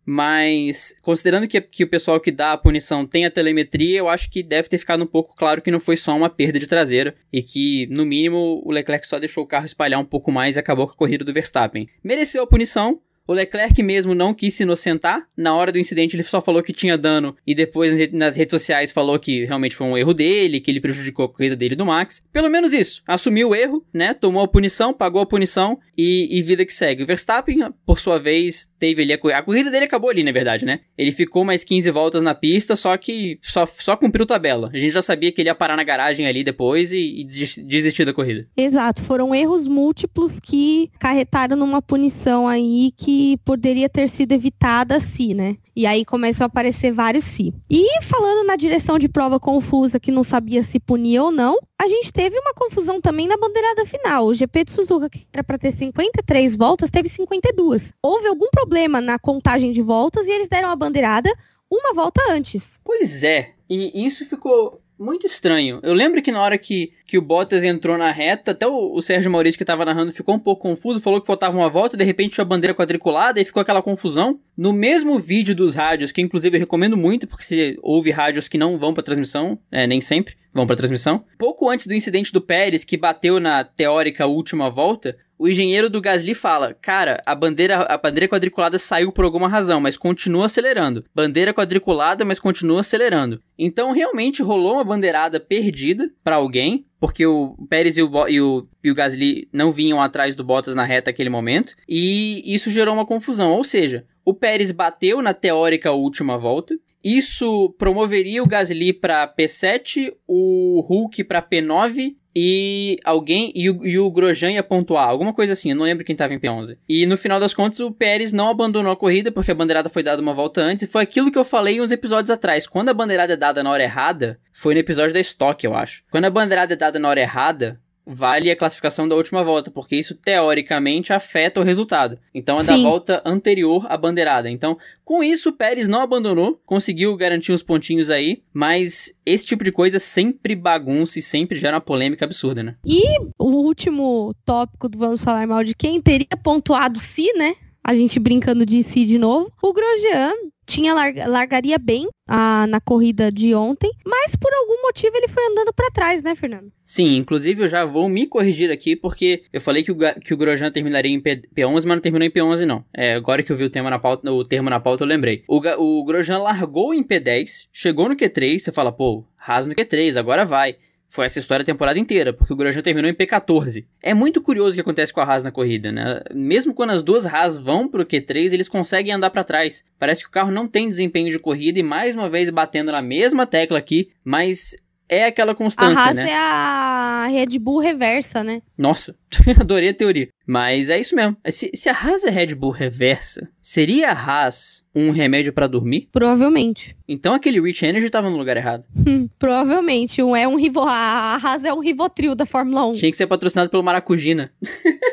[0.09, 4.29] mas considerando que, que o pessoal que dá a punição tem a telemetria, eu acho
[4.29, 7.13] que deve ter ficado um pouco claro que não foi só uma perda de traseira
[7.31, 10.59] e que, no mínimo, o Leclerc só deixou o carro espalhar um pouco mais e
[10.59, 11.89] acabou com a corrida do Verstappen.
[12.01, 15.27] Mereceu a punição, o Leclerc mesmo não quis se inocentar.
[15.35, 18.91] Na hora do incidente, ele só falou que tinha dano e depois nas redes sociais
[18.91, 22.23] falou que realmente foi um erro dele, que ele prejudicou a corrida dele do Max.
[22.31, 23.03] Pelo menos isso.
[23.05, 24.13] Assumiu o erro, né?
[24.13, 27.03] Tomou a punição, pagou a punição e, e vida que segue.
[27.03, 29.39] O Verstappen, por sua vez, teve ali a corrida.
[29.39, 30.79] A corrida dele acabou ali, na verdade, né?
[30.97, 34.69] Ele ficou mais 15 voltas na pista, só que só, só cumpriu tabela.
[34.73, 38.05] A gente já sabia que ele ia parar na garagem ali depois e, e desistir
[38.05, 38.47] da corrida.
[38.55, 39.03] Exato.
[39.03, 45.57] Foram erros múltiplos que carretaram numa punição aí que poderia ter sido evitada se, né?
[45.75, 47.53] E aí começam a aparecer vários se.
[47.69, 51.87] E falando na direção de prova confusa que não sabia se punir ou não, a
[51.87, 54.25] gente teve uma confusão também na bandeirada final.
[54.25, 57.93] O GP de Suzuka, que era para ter 53 voltas, teve 52.
[58.01, 61.31] Houve algum problema na contagem de voltas e eles deram a bandeirada
[61.69, 62.79] uma volta antes.
[62.83, 63.53] Pois é.
[63.69, 65.79] E isso ficou muito estranho.
[65.83, 69.01] Eu lembro que na hora que, que o Bottas entrou na reta, até o, o
[69.01, 72.03] Sérgio Maurício que tava narrando ficou um pouco confuso, falou que faltava uma volta, de
[72.03, 74.39] repente tinha a bandeira quadriculada e ficou aquela confusão.
[74.57, 78.57] No mesmo vídeo dos rádios, que inclusive eu recomendo muito, porque você ouve rádios que
[78.57, 81.23] não vão pra transmissão, é, nem sempre vão pra transmissão.
[81.37, 86.01] Pouco antes do incidente do Pérez, que bateu na teórica última volta, o engenheiro do
[86.01, 91.05] Gasly fala: Cara, a bandeira, a bandeira quadriculada saiu por alguma razão, mas continua acelerando.
[91.13, 93.41] Bandeira quadriculada, mas continua acelerando.
[93.57, 98.67] Então realmente rolou uma bandeirada perdida para alguém, porque o Pérez e o, e, o,
[98.83, 102.93] e o Gasly não vinham atrás do Bottas na reta naquele momento, e isso gerou
[102.95, 103.51] uma confusão.
[103.51, 106.77] Ou seja, o Pérez bateu na teórica última volta,
[107.15, 113.97] isso promoveria o Gasly para P7, o Hulk para P9 e alguém e o, e
[113.97, 116.77] o Grosjean ia pontuar, alguma coisa assim, eu não lembro quem tava em P11.
[116.87, 120.03] E no final das contas, o Pérez não abandonou a corrida porque a bandeirada foi
[120.03, 122.67] dada uma volta antes, e foi aquilo que eu falei uns episódios atrás.
[122.67, 126.03] Quando a bandeirada é dada na hora errada, foi no episódio da Stock, eu acho.
[126.11, 129.95] Quando a bandeirada é dada na hora errada, vale a classificação da última volta, porque
[129.95, 132.17] isso teoricamente afeta o resultado.
[132.33, 132.67] Então é Sim.
[132.83, 134.49] da volta anterior à bandeirada.
[134.49, 139.63] Então, com isso, o Pérez não abandonou, conseguiu garantir uns pontinhos aí, mas esse tipo
[139.63, 142.75] de coisa sempre bagunça e sempre gera uma polêmica absurda, né?
[142.85, 147.55] E o último tópico do Vamos Falar Mal de quem teria pontuado se, né?
[147.87, 149.49] A gente brincando de si de novo.
[149.63, 150.33] O Grosjean
[150.65, 155.41] tinha larga, largaria bem a, na corrida de ontem, mas por algum motivo ele foi
[155.47, 156.69] andando para trás, né, Fernando?
[156.83, 160.37] Sim, inclusive eu já vou me corrigir aqui, porque eu falei que o, que o
[160.37, 162.83] Grosjean terminaria em P, P11, mas não terminou em P11, não.
[162.93, 165.45] É, agora que eu vi o, tema na pauta, o termo na pauta, eu lembrei.
[165.47, 170.17] O, o Grosjean largou em P10, chegou no Q3, você fala, pô, raso no Q3,
[170.17, 170.75] agora vai.
[171.07, 173.85] Foi essa história a temporada inteira, porque o Grosjean terminou em P14.
[174.01, 176.21] É muito curioso o que acontece com a Haas na corrida, né?
[176.33, 179.83] Mesmo quando as duas Haas vão pro Q3, eles conseguem andar para trás.
[179.97, 183.01] Parece que o carro não tem desempenho de corrida e mais uma vez batendo na
[183.01, 184.75] mesma tecla aqui, mas
[185.09, 186.29] é aquela constância, a Haas né?
[186.29, 188.61] é a Red Bull reversa, né?
[188.77, 189.15] Nossa,
[189.59, 190.29] adorei a teoria.
[190.45, 191.35] Mas é isso mesmo.
[191.49, 196.09] Se, se a Haas é Red Bull reversa, seria a Haas um remédio pra dormir?
[196.11, 196.95] Provavelmente.
[197.07, 198.83] Então aquele Rich Energy tava no lugar errado.
[198.95, 200.21] Hum, provavelmente.
[200.21, 202.93] Um, é um rivo, a Haas é um Rivotril da Fórmula 1.
[202.93, 204.51] Tinha que ser patrocinado pelo Maracujina.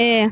[0.00, 0.30] É.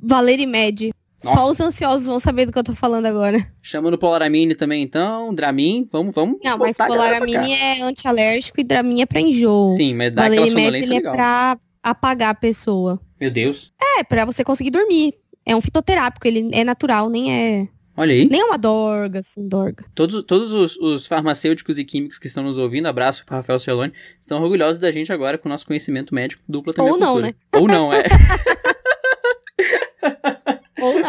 [0.00, 0.90] Valeri Med.
[1.24, 1.36] Nossa.
[1.38, 3.46] Só os ansiosos vão saber do que eu tô falando agora.
[3.60, 6.38] Chamando Polaramine também, então, Dramin, vamos, vamos.
[6.42, 9.68] Não, mas Polaramine é antialérgico e Dramin é pra enjoo.
[9.68, 11.12] Sim, mas dá aquela Med sonolência ele é legal.
[11.14, 13.00] pra apagar a pessoa.
[13.20, 13.72] Meu Deus.
[13.80, 15.14] É, pra você conseguir dormir.
[15.44, 17.68] É um fitoterápico, ele é natural, nem é.
[17.96, 18.26] Olha aí.
[18.28, 19.84] Nem é uma dorga, assim, dorga.
[19.94, 23.92] Todos, todos os, os farmacêuticos e químicos que estão nos ouvindo, abraço para Rafael Celone,
[24.20, 26.92] estão orgulhosos da gente agora com o nosso conhecimento médico dupla também.
[26.92, 27.34] Ou não, né?
[27.54, 28.04] Ou não, é.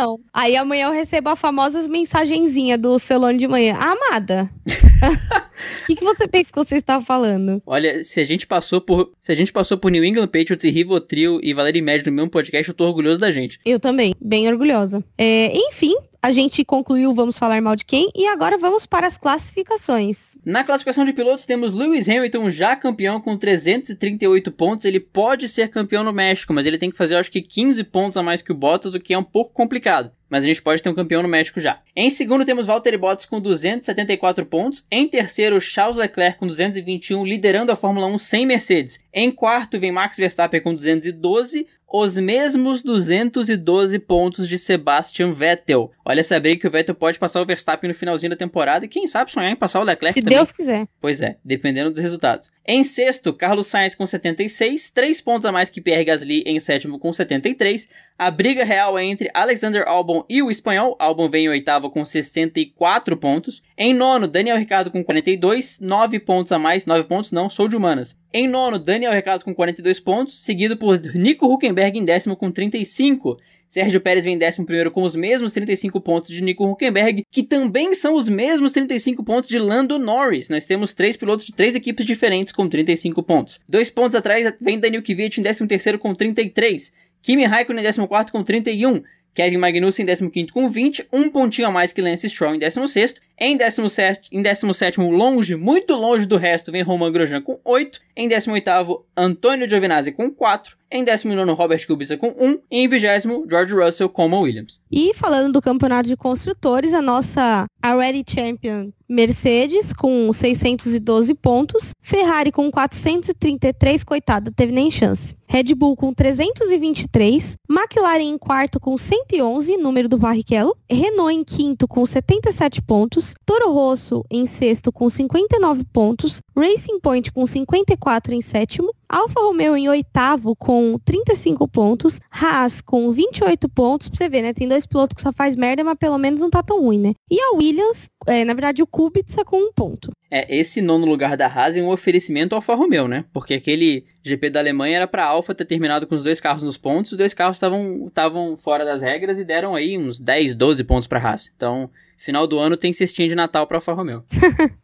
[0.03, 0.19] Não.
[0.33, 3.77] Aí amanhã eu recebo a famosa mensagenzinha do Celone de manhã.
[3.79, 4.49] Amada,
[5.07, 7.61] o que, que você pensa que você está falando?
[7.65, 9.11] Olha, se a gente passou por.
[9.19, 12.29] Se a gente passou por New England Patriots e Rivotril e Valéria Médio no mesmo
[12.29, 13.59] podcast, eu tô orgulhoso da gente.
[13.65, 15.03] Eu também, bem orgulhosa.
[15.17, 15.93] É, enfim,
[16.23, 20.37] a gente concluiu Vamos Falar Mal de Quem e agora vamos para as classificações.
[20.45, 24.85] Na classificação de pilotos, temos Lewis Hamilton já campeão com 338 pontos.
[24.85, 27.83] Ele pode ser campeão no México, mas ele tem que fazer, eu acho que 15
[27.83, 30.11] pontos a mais que o Bottas, o que é um pouco complicado.
[30.33, 31.79] Mas a gente pode ter um campeão no México já.
[31.95, 34.83] Em segundo, temos Valtteri Bottas com 274 pontos.
[34.89, 38.99] Em terceiro, Charles Leclerc com 221, liderando a Fórmula 1 sem Mercedes.
[39.13, 45.91] Em quarto, vem Max Verstappen com 212 os mesmos 212 pontos de Sebastian Vettel.
[46.03, 48.87] Olha essa briga que o Vettel pode passar o Verstappen no finalzinho da temporada e
[48.87, 50.39] quem sabe sonhar em passar o Leclerc Se também.
[50.39, 50.87] Deus quiser.
[50.99, 52.49] Pois é, dependendo dos resultados.
[52.65, 56.97] Em sexto, Carlos Sainz com 76, 3 pontos a mais que Pierre Gasly em sétimo
[56.97, 57.87] com 73.
[58.17, 60.95] A briga real é entre Alexander Albon e o espanhol.
[60.99, 63.63] Albon vem em oitavo com 64 pontos.
[63.75, 66.85] Em nono, Daniel Ricciardo com 42, 9 pontos a mais.
[66.85, 68.15] 9 pontos não, sou de humanas.
[68.31, 73.37] Em nono, Daniel Ricciardo com 42 pontos, seguido por Nico Huckenberg em décimo com 35.
[73.67, 77.41] Sérgio Pérez vem em décimo primeiro com os mesmos 35 pontos de Nico Huckenberg, que
[77.41, 80.47] também são os mesmos 35 pontos de Lando Norris.
[80.47, 83.59] Nós temos três pilotos de três equipes diferentes com 35 pontos.
[83.67, 86.93] Dois pontos atrás vem Daniel Kvyat em décimo terceiro com 33.
[87.23, 89.01] Kimi Raikkonen em décimo quarto com 31.
[89.33, 93.15] Kevin Magnussen em 15 com 20, um pontinho a mais que Lance Stroll em 16.
[93.37, 97.99] Em 17, em 17 longe, muito longe do resto, vem Romain Grosjean com 8.
[98.15, 100.77] Em 18, Antônio Giovinazzi com 4.
[100.91, 102.59] Em 19, Robert Kubica com 1.
[102.69, 104.79] E em 20, George Russell com uma Williams.
[104.91, 112.51] E falando do campeonato de construtores, a nossa Already Champion Mercedes com 612 pontos, Ferrari
[112.51, 115.35] com 433, coitada, teve nem chance.
[115.45, 121.87] Red Bull com 323, McLaren em quarto com 111, número do Barrichello, Renault em quinto
[121.87, 128.41] com 77 pontos, Toro Rosso em sexto com 59 pontos, Racing Point com 54 em
[128.41, 134.41] sétimo, Alfa Romeo em oitavo com 35 pontos, Haas com 28 pontos, pra você ver,
[134.41, 134.53] né?
[134.53, 137.13] Tem dois pilotos que só faz merda, mas pelo menos não tá tão ruim, né?
[137.29, 140.11] E a Williams, é, na verdade, o Kubica com um ponto.
[140.31, 143.25] É, esse nono lugar da Haas é um oferecimento ao Alfa Romeo, né?
[143.31, 146.77] Porque aquele GP da Alemanha era pra Alfa ter terminado com os dois carros nos
[146.77, 151.07] pontos, os dois carros estavam fora das regras e deram aí uns 10, 12 pontos
[151.07, 151.51] pra Haas.
[151.55, 151.89] Então,
[152.23, 154.23] final do ano tem cestinha de Natal pra Alfa Romeo.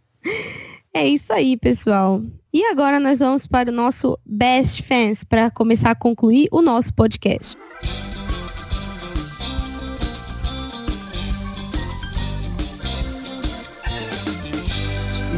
[0.91, 2.21] É isso aí, pessoal.
[2.51, 6.93] E agora nós vamos para o nosso Best Fans para começar a concluir o nosso
[6.95, 7.55] podcast.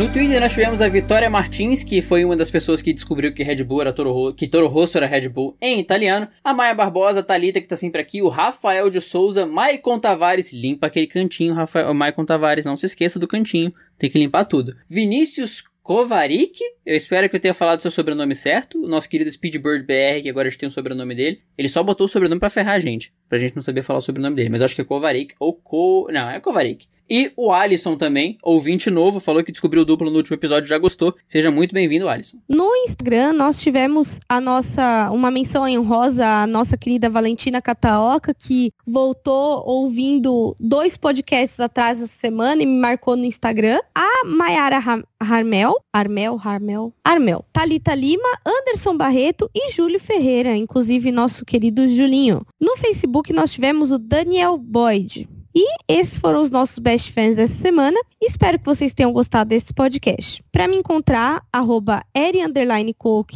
[0.01, 3.43] No Twitter nós tivemos a Vitória Martins, que foi uma das pessoas que descobriu que
[3.43, 6.27] Red Bull era Toro Rosso, que Toro Rosso era Red Bull em italiano.
[6.43, 10.51] A Maia Barbosa, a Thalita, que tá sempre aqui, o Rafael de Souza, Maicon Tavares,
[10.51, 14.75] limpa aquele cantinho, Rafael, Maicon Tavares, não se esqueça do cantinho, tem que limpar tudo.
[14.89, 19.85] Vinícius Kovarik, eu espero que eu tenha falado seu sobrenome certo, o nosso querido Speedbird
[19.85, 21.41] BR, que agora a gente tem o sobrenome dele.
[21.55, 24.01] Ele só botou o sobrenome pra ferrar a gente, pra gente não saber falar o
[24.01, 26.07] sobrenome dele, mas acho que é Kovarik ou Co...
[26.11, 26.87] Não, é Kovarik.
[27.13, 30.77] E o Alisson também, ouvinte novo, falou que descobriu o duplo no último episódio já
[30.77, 31.13] gostou.
[31.27, 32.37] Seja muito bem-vindo, Alisson.
[32.47, 38.71] No Instagram, nós tivemos a nossa uma menção honrosa à nossa querida Valentina Cataoca, que
[38.87, 43.81] voltou ouvindo dois podcasts atrás essa semana e me marcou no Instagram.
[43.93, 51.11] A Mayara Ram Harmel, Armel, Harmel, Armel, Talita Lima, Anderson Barreto e Júlio Ferreira, inclusive
[51.11, 52.45] nosso querido Julinho.
[52.57, 55.27] No Facebook nós tivemos o Daniel Boyd.
[55.53, 57.99] E esses foram os nossos best fans dessa semana.
[58.21, 60.43] Espero que vocês tenham gostado desse podcast.
[60.51, 62.03] Para me encontrar, arroba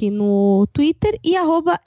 [0.09, 1.79] no Twitter e arroba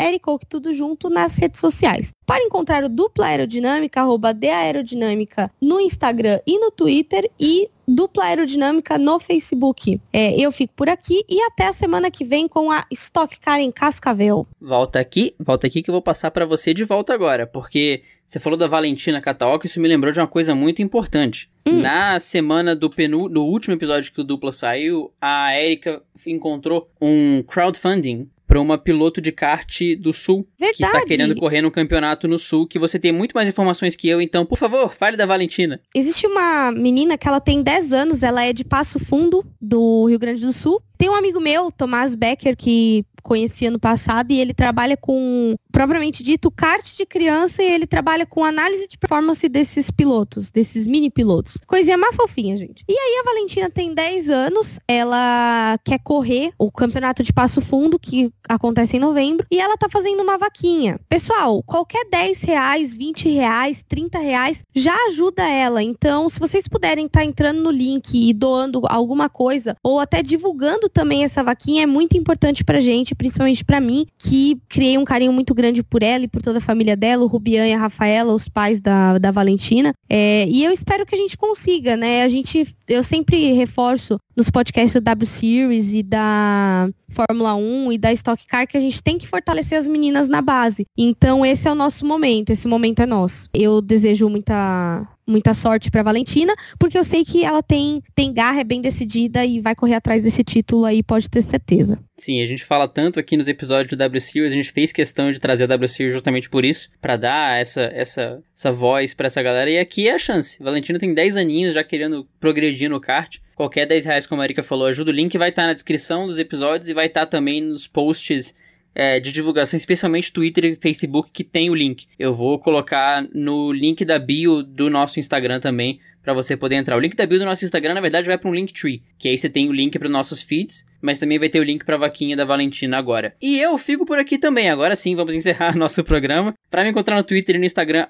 [0.46, 2.12] tudo junto nas redes sociais.
[2.28, 8.98] Para encontrar o Dupla Aerodinâmica, arroba Aerodinâmica no Instagram e no Twitter e Dupla Aerodinâmica
[8.98, 9.98] no Facebook.
[10.12, 13.60] É, eu fico por aqui e até a semana que vem com a Stock Car
[13.60, 14.46] em Cascavel.
[14.60, 18.38] Volta aqui, volta aqui que eu vou passar para você de volta agora, porque você
[18.38, 21.50] falou da Valentina Cataoca, isso me lembrou de uma coisa muito importante.
[21.66, 21.80] Hum.
[21.80, 27.42] Na semana do penu, do último episódio que o Dupla saiu, a Erika encontrou um
[27.42, 30.78] crowdfunding para uma piloto de kart do Sul Verdade.
[30.78, 34.08] que tá querendo correr no campeonato no Sul, que você tem muito mais informações que
[34.08, 35.78] eu, então, por favor, fale da Valentina.
[35.94, 40.18] Existe uma menina que ela tem 10 anos, ela é de Passo Fundo, do Rio
[40.18, 40.82] Grande do Sul.
[40.98, 46.22] Tem um amigo meu, Tomás Becker, que conheci ano passado e ele trabalha com, propriamente
[46.22, 51.10] dito, kart de criança e ele trabalha com análise de performance desses pilotos, desses mini
[51.10, 51.58] pilotos.
[51.66, 52.84] Coisinha mais fofinha, gente.
[52.88, 57.98] E aí a Valentina tem 10 anos, ela quer correr o campeonato de Passo Fundo,
[57.98, 60.98] que acontece em novembro, e ela tá fazendo uma vaquinha.
[61.08, 65.82] Pessoal, qualquer 10 reais, 20 reais, 30 reais já ajuda ela.
[65.82, 70.22] Então, se vocês puderem estar tá entrando no link e doando alguma coisa, ou até
[70.22, 75.04] divulgando também essa vaquinha, é muito importante pra gente principalmente para mim, que criei um
[75.04, 77.78] carinho muito grande por ela e por toda a família dela, o Rubian e a
[77.78, 79.92] Rafaela, os pais da, da Valentina.
[80.08, 82.22] É, e eu espero que a gente consiga, né?
[82.22, 87.98] A gente, eu sempre reforço nos podcasts da W Series e da Fórmula 1 e
[87.98, 90.86] da Stock Car que a gente tem que fortalecer as meninas na base.
[90.96, 93.48] Então esse é o nosso momento, esse momento é nosso.
[93.52, 98.60] Eu desejo muita muita sorte para Valentina, porque eu sei que ela tem tem garra,
[98.60, 101.98] é bem decidida e vai correr atrás desse título aí, pode ter certeza.
[102.16, 105.30] Sim, a gente fala tanto aqui nos episódios do W Series, a gente fez questão
[105.30, 109.26] de trazer a W Series justamente por isso, para dar essa essa essa voz para
[109.26, 110.62] essa galera e aqui é a chance.
[110.62, 113.36] Valentina tem 10 aninhos já querendo progredir no kart.
[113.54, 115.10] Qualquer 10 reais, como a Erika falou, ajuda.
[115.10, 117.88] O link vai estar tá na descrição dos episódios e vai estar tá também nos
[117.88, 118.54] posts
[118.98, 122.06] é, de divulgação, especialmente Twitter e Facebook, que tem o link.
[122.18, 126.96] Eu vou colocar no link da bio do nosso Instagram também, para você poder entrar.
[126.96, 129.38] O link da bio do nosso Instagram, na verdade, vai para um Linktree, que aí
[129.38, 131.98] você tem o link para nossos feeds mas também vai ter o link para a
[131.98, 133.34] vaquinha da Valentina agora.
[133.40, 134.68] E eu fico por aqui também.
[134.68, 136.54] Agora sim, vamos encerrar nosso programa.
[136.70, 138.06] Para me encontrar no Twitter e no Instagram,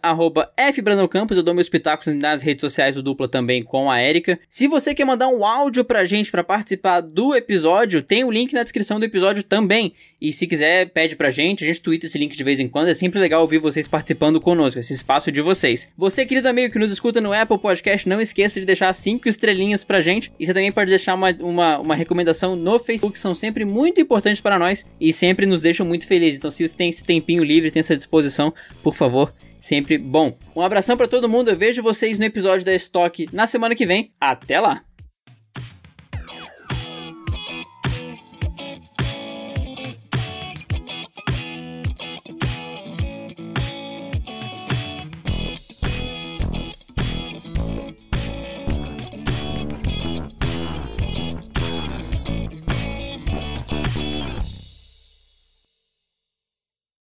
[0.75, 4.39] @fbrandoncampos, eu dou meus pitacos nas redes sociais do Dupla também com a Erika.
[4.49, 8.53] Se você quer mandar um áudio pra gente para participar do episódio, tem o link
[8.53, 9.93] na descrição do episódio também.
[10.21, 12.89] E se quiser, pede pra gente, a gente twitta esse link de vez em quando.
[12.89, 15.89] É sempre legal ouvir vocês participando conosco, esse espaço de vocês.
[15.97, 19.85] Você, querido amigo que nos escuta no Apple Podcast, não esqueça de deixar cinco estrelinhas
[19.85, 20.33] pra gente.
[20.39, 24.41] E você também pode deixar uma, uma, uma recomendação no Facebook são sempre muito importantes
[24.41, 26.39] para nós e sempre nos deixam muito felizes.
[26.39, 28.53] Então, se você tem esse tempinho livre, tem essa disposição,
[28.83, 30.37] por favor, sempre bom.
[30.55, 31.51] Um abração para todo mundo.
[31.51, 34.13] Eu vejo vocês no episódio da Stock na semana que vem.
[34.21, 34.88] Até lá.